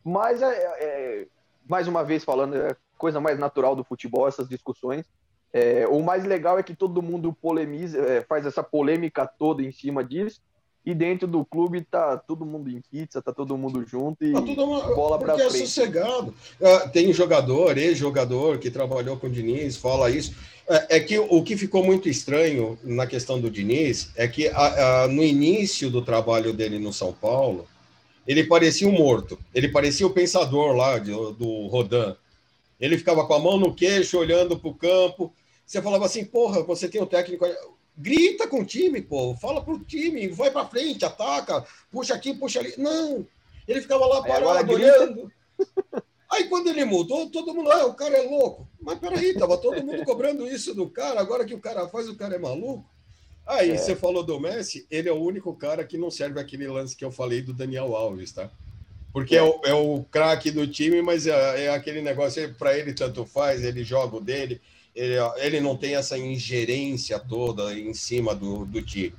Mas, 0.04 0.42
é, 0.42 0.48
é 0.50 1.28
mais 1.68 1.88
uma 1.88 2.04
vez 2.04 2.24
falando, 2.24 2.58
é 2.58 2.76
coisa 3.00 3.20
mais 3.20 3.40
natural 3.40 3.76
do 3.76 3.84
futebol, 3.84 4.28
essas 4.28 4.48
discussões. 4.48 5.06
É, 5.52 5.88
o 5.88 6.04
mais 6.04 6.24
legal 6.26 6.60
é 6.60 6.64
que 6.64 6.76
todo 6.76 7.02
mundo 7.02 7.34
polemiza, 7.34 7.98
é, 7.98 8.22
faz 8.22 8.46
essa 8.46 8.62
polêmica 8.62 9.26
toda 9.26 9.64
em 9.64 9.72
cima 9.72 10.04
disso, 10.04 10.40
e 10.86 10.94
dentro 10.94 11.28
do 11.28 11.44
clube 11.44 11.82
tá 11.82 12.18
todo 12.18 12.46
mundo 12.46 12.70
em 12.70 12.82
pizza, 12.82 13.22
tá 13.22 13.34
todo 13.34 13.58
mundo 13.58 13.84
junto 13.86 14.24
e 14.24 14.32
tá 14.32 14.40
uma... 14.40 14.96
bola 14.96 15.20
para 15.20 15.36
frente. 15.36 15.56
é 15.56 15.60
sossegado. 15.60 16.34
Uh, 16.60 16.90
tem 16.92 17.12
jogador, 17.12 17.78
ex-jogador 17.78 18.58
que 18.60 18.72
trabalhou 18.72 19.18
com 19.18 19.28
o 19.28 19.30
Diniz, 19.30 19.76
fala 19.76 20.10
isso. 20.10 20.34
É, 20.68 20.98
é, 20.98 21.00
que 21.00 21.18
o 21.18 21.44
que 21.44 21.58
ficou 21.58 21.84
muito 21.84 22.08
estranho 22.08 22.78
na 22.84 23.08
questão 23.08 23.42
do 23.42 23.50
Diniz 23.50 24.12
é 24.16 24.28
que 24.28 24.48
a, 24.50 25.04
a, 25.04 25.08
no 25.08 25.24
início 25.24 25.90
do 25.90 26.02
trabalho 26.02 26.54
dele 26.54 26.80
no 26.80 26.94
São 26.94 27.12
Paulo, 27.12 27.68
ele 28.28 28.44
parecia 28.44 28.88
um 28.88 28.92
morto. 28.92 29.38
Ele 29.54 29.68
parecia 29.70 30.06
o 30.06 30.12
pensador 30.12 30.76
lá 30.76 31.00
de, 31.00 31.12
do 31.12 31.68
Rodan. 31.68 32.16
Ele 32.80 32.98
ficava 32.98 33.26
com 33.26 33.34
a 33.34 33.40
mão 33.40 33.58
no 33.58 33.74
queixo, 33.74 34.18
olhando 34.18 34.58
para 34.58 34.70
o 34.70 34.76
campo, 34.76 35.34
você 35.66 35.82
falava 35.84 36.06
assim, 36.06 36.26
porra, 36.26 36.64
você 36.64 36.90
tem 36.90 37.00
um 37.00 37.06
técnico. 37.06 37.46
Grita 37.96 38.48
com 38.48 38.62
o 38.62 38.66
time, 38.66 39.02
pô. 39.02 39.36
Fala 39.36 39.62
pro 39.62 39.78
time, 39.80 40.28
vai 40.30 40.50
pra 40.50 40.66
frente, 40.66 41.06
ataca, 41.06 41.64
puxa 41.92 42.16
aqui, 42.16 42.34
puxa 42.34 42.60
ali. 42.60 42.74
Não. 42.78 43.28
Ele 43.68 43.82
ficava 43.82 44.06
lá 44.08 44.24
parado, 44.24 44.74
olhando. 44.74 45.32
Aí 46.32 46.46
quando 46.46 46.70
ele 46.70 46.86
mudou, 46.86 47.30
todo 47.30 47.54
mundo, 47.54 47.72
ah, 47.72 47.86
o 47.86 47.94
cara 47.94 48.18
é 48.18 48.28
louco. 48.28 48.68
Mas 48.82 48.98
peraí, 48.98 49.34
tava 49.34 49.58
todo 49.58 49.84
mundo 49.84 50.04
cobrando 50.06 50.48
isso 50.48 50.74
do 50.74 50.90
cara, 50.90 51.20
agora 51.20 51.46
que 51.46 51.54
o 51.54 51.60
cara 51.60 51.88
faz, 51.88 52.08
o 52.08 52.16
cara 52.16 52.36
é 52.36 52.40
maluco. 52.40 52.90
Aí 53.46 53.72
é. 53.72 53.78
você 53.78 53.96
falou 53.96 54.24
do 54.24 54.40
Messi, 54.40 54.88
ele 54.90 55.10
é 55.10 55.12
o 55.12 55.22
único 55.22 55.54
cara 55.56 55.84
que 55.84 55.98
não 55.98 56.10
serve 56.10 56.40
aquele 56.40 56.68
lance 56.68 56.96
que 56.96 57.06
eu 57.06 57.12
falei 57.12 57.42
do 57.42 57.54
Daniel 57.54 57.96
Alves, 57.96 58.32
tá? 58.32 58.50
Porque 59.12 59.36
é, 59.36 59.40
é 59.40 59.44
o, 59.44 59.62
é 59.66 59.74
o 59.74 60.06
craque 60.12 60.52
do 60.52 60.68
time, 60.68 61.02
mas 61.02 61.26
é, 61.28 61.66
é 61.66 61.70
aquele 61.70 62.02
negócio, 62.02 62.54
para 62.56 62.78
ele 62.78 62.94
tanto 62.94 63.26
faz, 63.26 63.64
ele 63.64 63.84
joga 63.84 64.18
o 64.18 64.22
dele, 64.22 64.62
ele, 64.96 65.16
ele 65.38 65.60
não 65.60 65.76
tem 65.76 65.96
essa 65.96 66.18
ingerência 66.18 67.20
toda 67.20 67.74
em 67.74 67.94
cima 67.94 68.36
do, 68.36 68.66
do 68.66 68.82
time. 68.82 69.16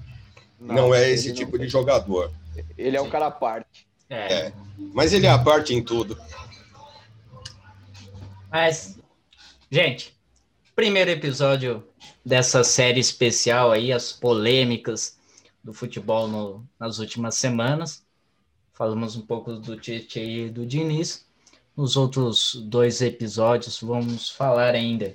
Não, 0.60 0.74
não 0.74 0.94
é 0.94 1.10
esse 1.10 1.32
tipo 1.32 1.58
de 1.58 1.68
jogador. 1.68 2.30
Ele 2.76 2.96
é 2.96 3.00
um 3.00 3.08
cara 3.08 3.26
à 3.26 3.30
parte. 3.30 3.86
É. 4.08 4.32
é. 4.32 4.52
Mas 4.92 5.12
ele 5.12 5.26
é 5.26 5.30
a 5.30 5.38
parte 5.38 5.74
em 5.74 5.82
tudo. 5.82 6.18
Mas, 8.50 8.98
gente, 9.70 10.14
primeiro 10.74 11.10
episódio 11.10 11.82
dessa 12.24 12.62
série 12.62 13.00
especial 13.00 13.70
aí, 13.70 13.92
as 13.92 14.12
polêmicas 14.12 15.18
do 15.62 15.72
futebol 15.72 16.26
no, 16.26 16.66
nas 16.78 16.98
últimas 16.98 17.36
semanas. 17.36 18.04
Falamos 18.80 19.14
um 19.14 19.20
pouco 19.20 19.52
do 19.52 19.76
Tite 19.76 20.18
e 20.18 20.48
do 20.48 20.64
Diniz. 20.64 21.28
Nos 21.76 21.98
outros 21.98 22.54
dois 22.64 23.02
episódios, 23.02 23.78
vamos 23.78 24.30
falar 24.30 24.74
ainda 24.74 25.14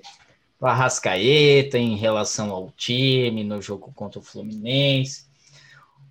do 0.59 0.67
Arrascaeta 0.67 1.75
em 1.75 1.95
relação 1.95 2.51
ao 2.51 2.69
time, 2.77 3.43
no 3.43 3.59
jogo 3.59 3.91
contra 3.95 4.19
o 4.19 4.21
Fluminense. 4.21 5.25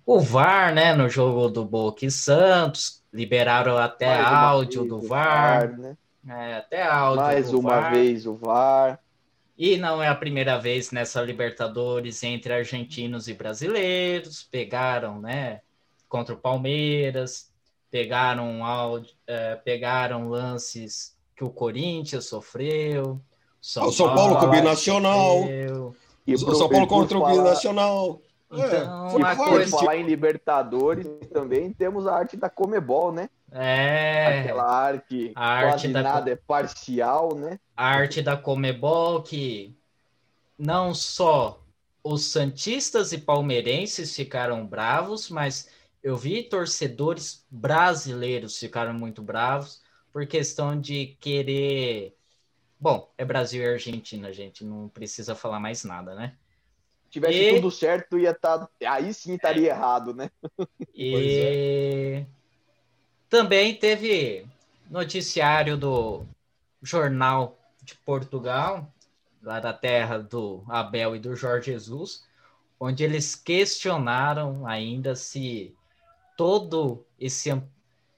O 0.05 0.19
VAR, 0.19 0.75
né, 0.75 0.93
no 0.93 1.07
jogo 1.07 1.47
do 1.47 1.63
Boca 1.63 2.05
e 2.05 2.11
Santos, 2.11 3.01
liberaram 3.13 3.77
até 3.77 4.21
Mais 4.21 4.33
áudio 4.33 4.83
do 4.83 4.99
VAR. 4.99 5.69
VAR 5.69 5.77
né? 5.77 5.97
É, 6.27 6.57
até 6.57 6.83
áudio. 6.83 7.23
Mais 7.23 7.53
uma 7.53 7.79
VAR. 7.79 7.93
vez 7.93 8.25
o 8.25 8.35
VAR. 8.35 8.99
E 9.57 9.77
não 9.77 10.03
é 10.03 10.09
a 10.09 10.15
primeira 10.15 10.57
vez 10.57 10.91
nessa 10.91 11.21
Libertadores 11.21 12.21
entre 12.21 12.51
argentinos 12.51 13.29
e 13.29 13.33
brasileiros. 13.33 14.43
Pegaram, 14.43 15.21
né? 15.21 15.61
Contra 16.15 16.33
o 16.33 16.37
Palmeiras, 16.37 17.51
pegaram, 17.91 18.63
áudio, 18.63 19.13
é, 19.27 19.57
pegaram 19.57 20.29
lances 20.29 21.13
que 21.35 21.43
o 21.43 21.49
Corinthians 21.49 22.29
sofreu. 22.29 23.19
São 23.59 23.87
o 23.87 23.91
São 23.91 24.15
Paulo, 24.15 24.35
Paulo 24.35 24.39
com 24.39 24.45
o 24.45 24.49
Binacional. 24.49 25.43
E 26.25 26.33
o 26.35 26.37
São 26.37 26.69
Paulo 26.69 26.87
contra 26.87 27.17
o 27.17 27.25
Binacional. 27.25 28.21
Então, 28.49 29.27
é, 29.27 29.33
e 29.33 29.35
por 29.35 29.67
falar 29.67 29.97
em 29.97 30.03
Libertadores, 30.03 31.05
também 31.33 31.73
temos 31.73 32.07
a 32.07 32.15
arte 32.15 32.37
da 32.37 32.49
Comebol, 32.49 33.11
né? 33.11 33.29
É. 33.51 34.39
Aquela 34.39 34.63
arte, 34.63 35.33
a 35.35 35.45
arte 35.45 35.69
quase 35.69 35.87
da... 35.89 36.01
nada 36.01 36.31
é 36.31 36.37
parcial, 36.37 37.35
né? 37.35 37.59
A 37.75 37.87
arte 37.87 38.21
da 38.21 38.37
Comebol 38.37 39.21
que 39.21 39.75
não 40.57 40.93
só 40.93 41.59
os 42.01 42.31
santistas 42.31 43.11
e 43.11 43.17
palmeirenses 43.17 44.15
ficaram 44.15 44.65
bravos, 44.65 45.29
mas 45.29 45.67
eu 46.05 46.15
vi 46.15 46.43
torcedores 46.43 47.43
brasileiros 47.49 48.59
ficaram 48.59 48.93
muito 48.93 49.23
bravos 49.23 49.81
por 50.13 50.27
questão 50.27 50.79
de 50.79 51.17
querer. 51.19 52.15
Bom, 52.79 53.11
é 53.17 53.25
Brasil 53.25 53.63
e 53.63 53.73
Argentina, 53.73 54.31
gente, 54.31 54.63
não 54.63 54.87
precisa 54.87 55.33
falar 55.33 55.59
mais 55.59 55.83
nada, 55.83 56.13
né? 56.13 56.35
Tivesse 57.09 57.39
e... 57.39 57.55
tudo 57.55 57.71
certo, 57.71 58.19
ia 58.19 58.29
estar. 58.29 58.59
Tá... 58.59 58.69
Aí 58.87 59.11
sim 59.15 59.33
estaria 59.33 59.69
é. 59.69 59.71
errado, 59.71 60.13
né? 60.13 60.29
E. 60.93 61.39
É. 61.39 62.25
Também 63.27 63.75
teve 63.75 64.45
noticiário 64.87 65.75
do 65.75 66.23
Jornal 66.83 67.57
de 67.81 67.95
Portugal, 67.95 68.93
lá 69.41 69.59
da 69.59 69.73
terra 69.73 70.19
do 70.19 70.63
Abel 70.69 71.15
e 71.15 71.19
do 71.19 71.35
Jorge 71.35 71.71
Jesus, 71.71 72.23
onde 72.79 73.03
eles 73.03 73.33
questionaram 73.33 74.67
ainda 74.67 75.15
se 75.15 75.75
todo 76.35 77.05
esse 77.19 77.49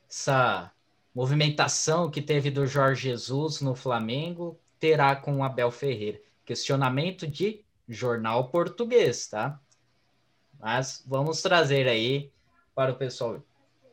essa 0.10 0.71
movimentação 1.13 2.10
que 2.10 2.21
teve 2.21 2.49
do 2.49 2.65
Jorge 2.65 3.10
Jesus 3.10 3.62
no 3.62 3.75
Flamengo 3.75 4.58
terá 4.80 5.15
com 5.15 5.38
o 5.38 5.43
Abel 5.43 5.71
Ferreira. 5.71 6.21
Questionamento 6.45 7.27
de 7.27 7.65
jornal 7.88 8.49
português, 8.49 9.27
tá? 9.27 9.60
Mas 10.60 11.03
vamos 11.06 11.41
trazer 11.41 11.88
aí 11.88 12.32
para 12.73 12.91
o 12.91 12.95
pessoal 12.95 13.41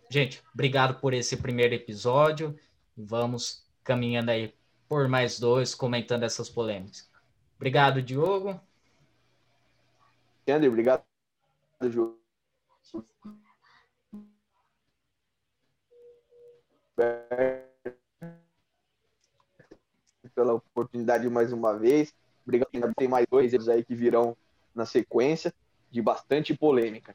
Gente, 0.09 0.43
obrigado 0.53 1.01
por 1.01 1.13
esse 1.13 1.37
primeiro 1.37 1.75
episódio. 1.75 2.57
Vamos 2.97 3.67
caminhando 3.83 4.31
aí 4.31 4.55
por 4.89 5.09
mais 5.09 5.41
dois, 5.41 5.75
comentando 5.75 6.23
essas 6.23 6.49
polêmicas. 6.49 7.11
Obrigado, 7.57 8.03
Diogo. 8.03 8.61
André, 10.47 10.69
obrigado, 10.69 11.03
Diogo. 11.91 12.25
Pela 20.35 20.55
oportunidade 20.55 21.29
mais 21.29 21.53
uma 21.53 21.79
vez. 21.79 22.13
Obrigado. 22.45 22.95
Tem 22.97 23.09
mais 23.09 23.27
dois 23.31 23.69
aí 23.69 23.85
que 23.85 23.95
virão 23.95 24.37
na 24.75 24.85
sequência 24.85 25.55
de 25.91 26.03
bastante 26.03 26.55
polêmica. 26.55 27.15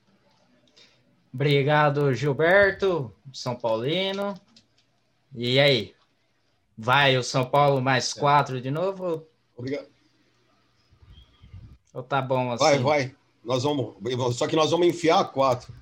Obrigado, 1.34 2.14
Gilberto, 2.14 3.14
São 3.34 3.56
Paulino. 3.56 4.34
E 5.36 5.60
aí? 5.60 5.94
Vai 6.78 7.18
o 7.18 7.24
São 7.24 7.46
Paulo 7.46 7.82
mais 7.82 8.16
é. 8.16 8.20
quatro 8.20 8.62
de 8.62 8.72
novo? 8.72 9.28
Obrigado. 9.56 9.88
Ou 11.94 12.02
tá 12.02 12.22
bom 12.22 12.52
assim? 12.52 12.64
Vai, 12.64 12.80
vai. 12.80 13.16
Nós 13.44 13.64
vamos. 13.64 13.96
Só 14.36 14.48
que 14.48 14.56
nós 14.56 14.72
vamos 14.72 14.88
enfiar 14.88 15.24
quatro. 15.26 15.74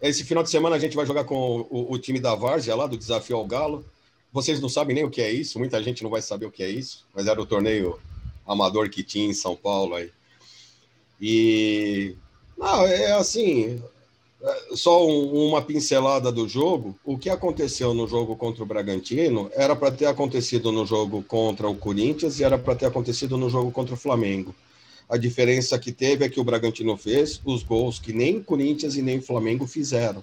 Esse 0.00 0.24
final 0.24 0.42
de 0.42 0.50
semana 0.50 0.76
a 0.76 0.78
gente 0.78 0.96
vai 0.96 1.04
jogar 1.04 1.24
com 1.24 1.66
o, 1.70 1.92
o 1.92 1.98
time 1.98 2.20
da 2.20 2.34
Várzea 2.34 2.76
lá, 2.76 2.86
do 2.86 2.96
Desafio 2.96 3.36
ao 3.36 3.46
Galo. 3.46 3.84
Vocês 4.32 4.60
não 4.60 4.68
sabem 4.68 4.94
nem 4.94 5.04
o 5.04 5.10
que 5.10 5.20
é 5.20 5.30
isso, 5.30 5.58
muita 5.58 5.82
gente 5.82 6.02
não 6.02 6.10
vai 6.10 6.22
saber 6.22 6.46
o 6.46 6.50
que 6.50 6.62
é 6.62 6.68
isso, 6.68 7.06
mas 7.14 7.26
era 7.26 7.40
o 7.40 7.46
torneio 7.46 7.98
amador 8.46 8.88
que 8.88 9.02
tinha 9.02 9.28
em 9.28 9.34
São 9.34 9.56
Paulo 9.56 9.94
aí. 9.94 10.10
E. 11.20 12.14
Não, 12.56 12.82
é 12.82 13.12
assim, 13.12 13.82
só 14.74 15.06
um, 15.06 15.48
uma 15.48 15.62
pincelada 15.62 16.30
do 16.30 16.48
jogo. 16.48 16.98
O 17.04 17.18
que 17.18 17.30
aconteceu 17.30 17.92
no 17.92 18.06
jogo 18.06 18.36
contra 18.36 18.62
o 18.62 18.66
Bragantino 18.66 19.50
era 19.54 19.74
para 19.74 19.90
ter 19.90 20.06
acontecido 20.06 20.70
no 20.70 20.86
jogo 20.86 21.22
contra 21.22 21.68
o 21.68 21.74
Corinthians 21.74 22.38
e 22.38 22.44
era 22.44 22.58
para 22.58 22.74
ter 22.74 22.86
acontecido 22.86 23.36
no 23.36 23.50
jogo 23.50 23.70
contra 23.70 23.94
o 23.94 23.98
Flamengo. 23.98 24.54
A 25.08 25.16
diferença 25.16 25.78
que 25.78 25.90
teve 25.90 26.24
é 26.24 26.28
que 26.28 26.38
o 26.38 26.44
Bragantino 26.44 26.96
fez 26.96 27.40
os 27.44 27.62
gols 27.62 27.98
que 27.98 28.12
nem 28.12 28.42
Corinthians 28.42 28.94
e 28.94 29.02
nem 29.02 29.20
Flamengo 29.20 29.66
fizeram. 29.66 30.22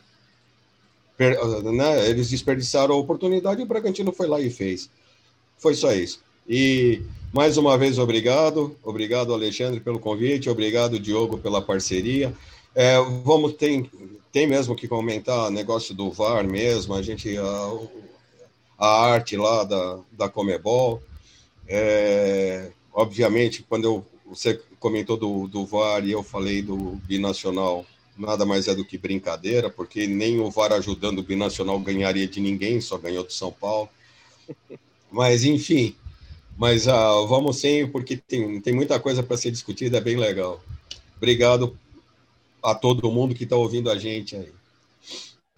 Per, 1.18 1.38
né? 1.64 2.10
Eles 2.10 2.30
desperdiçaram 2.30 2.94
a 2.94 2.98
oportunidade 2.98 3.62
e 3.62 3.64
o 3.64 3.68
Bragantino 3.68 4.12
foi 4.12 4.28
lá 4.28 4.40
e 4.40 4.50
fez. 4.50 4.90
Foi 5.58 5.74
só 5.74 5.92
isso. 5.94 6.22
E 6.48 7.02
mais 7.34 7.58
uma 7.58 7.78
vez, 7.78 7.98
obrigado. 7.98 8.76
Obrigado, 8.84 9.34
Alexandre, 9.34 9.80
pelo 9.80 10.00
convite. 10.00 10.50
Obrigado, 10.50 11.00
Diogo, 11.00 11.38
pela 11.38 11.62
parceria. 11.62 12.34
É, 12.76 12.98
vamos, 13.24 13.54
tem, 13.54 13.90
tem 14.32 14.46
mesmo 14.46 14.76
que 14.76 14.88
comentar 14.88 15.50
negócio 15.50 15.96
do 15.96 16.12
VAR 16.12 16.46
mesmo, 16.46 16.94
a 16.94 17.02
gente, 17.02 17.38
a, 17.38 17.80
a 18.78 19.06
arte 19.06 19.38
lá 19.38 19.64
da, 19.64 20.00
da 20.12 20.30
Comebol. 20.30 21.02
É, 21.68 22.70
obviamente, 22.94 23.66
quando 23.68 23.86
eu, 23.86 24.06
você 24.26 24.60
comentou 24.80 25.18
do, 25.18 25.48
do 25.48 25.66
VAR 25.66 26.06
e 26.06 26.12
eu 26.12 26.24
falei 26.24 26.62
do 26.62 26.78
binacional, 27.06 27.86
nada 28.18 28.46
mais 28.46 28.68
é 28.68 28.76
do 28.76 28.86
que 28.86 28.98
brincadeira, 28.98 29.70
porque 29.70 30.08
nem 30.08 30.40
o 30.40 30.50
VAR 30.50 30.74
ajudando 30.74 31.20
o 31.20 31.24
binacional 31.24 31.80
ganharia 31.80 32.28
de 32.28 32.40
ninguém, 32.40 32.82
só 32.82 32.98
ganhou 32.98 33.24
do 33.24 33.32
São 33.32 33.52
Paulo. 33.52 33.90
Mas, 35.12 35.44
enfim, 35.44 35.96
mas 36.58 36.88
ah, 36.88 37.22
vamos 37.28 37.58
sim, 37.58 37.88
porque 37.88 38.18
tem, 38.18 38.60
tem 38.62 38.74
muita 38.74 39.00
coisa 39.00 39.22
para 39.22 39.38
ser 39.38 39.52
discutida, 39.52 39.98
é 39.98 40.02
bem 40.02 40.18
legal. 40.18 40.62
Obrigado 41.18 41.78
a 42.64 42.74
todo 42.74 43.12
mundo 43.12 43.36
que 43.36 43.44
está 43.44 43.56
ouvindo 43.56 43.90
a 43.90 43.98
gente 43.98 44.36
aí. 44.36 44.52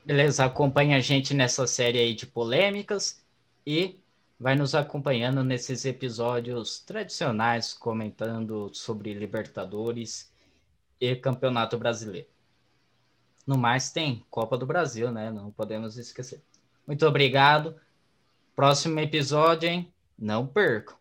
Beleza, 0.05 0.45
acompanha 0.45 0.97
a 0.97 0.99
gente 0.99 1.33
nessa 1.33 1.67
série 1.67 1.99
aí 1.99 2.13
de 2.13 2.25
polêmicas 2.25 3.21
e 3.65 3.95
vai 4.39 4.55
nos 4.55 4.75
acompanhando 4.75 5.43
nesses 5.43 5.85
episódios 5.85 6.79
tradicionais 6.79 7.73
comentando 7.73 8.69
sobre 8.73 9.13
Libertadores 9.13 10.31
e 10.99 11.15
Campeonato 11.15 11.77
Brasileiro. 11.77 12.27
No 13.45 13.57
mais 13.57 13.91
tem 13.91 14.25
Copa 14.29 14.57
do 14.57 14.65
Brasil, 14.65 15.11
né? 15.11 15.31
Não 15.31 15.51
podemos 15.51 15.97
esquecer. 15.97 16.41
Muito 16.85 17.05
obrigado. 17.07 17.75
Próximo 18.55 18.99
episódio, 18.99 19.69
hein? 19.69 19.93
Não 20.17 20.45
percam. 20.45 20.97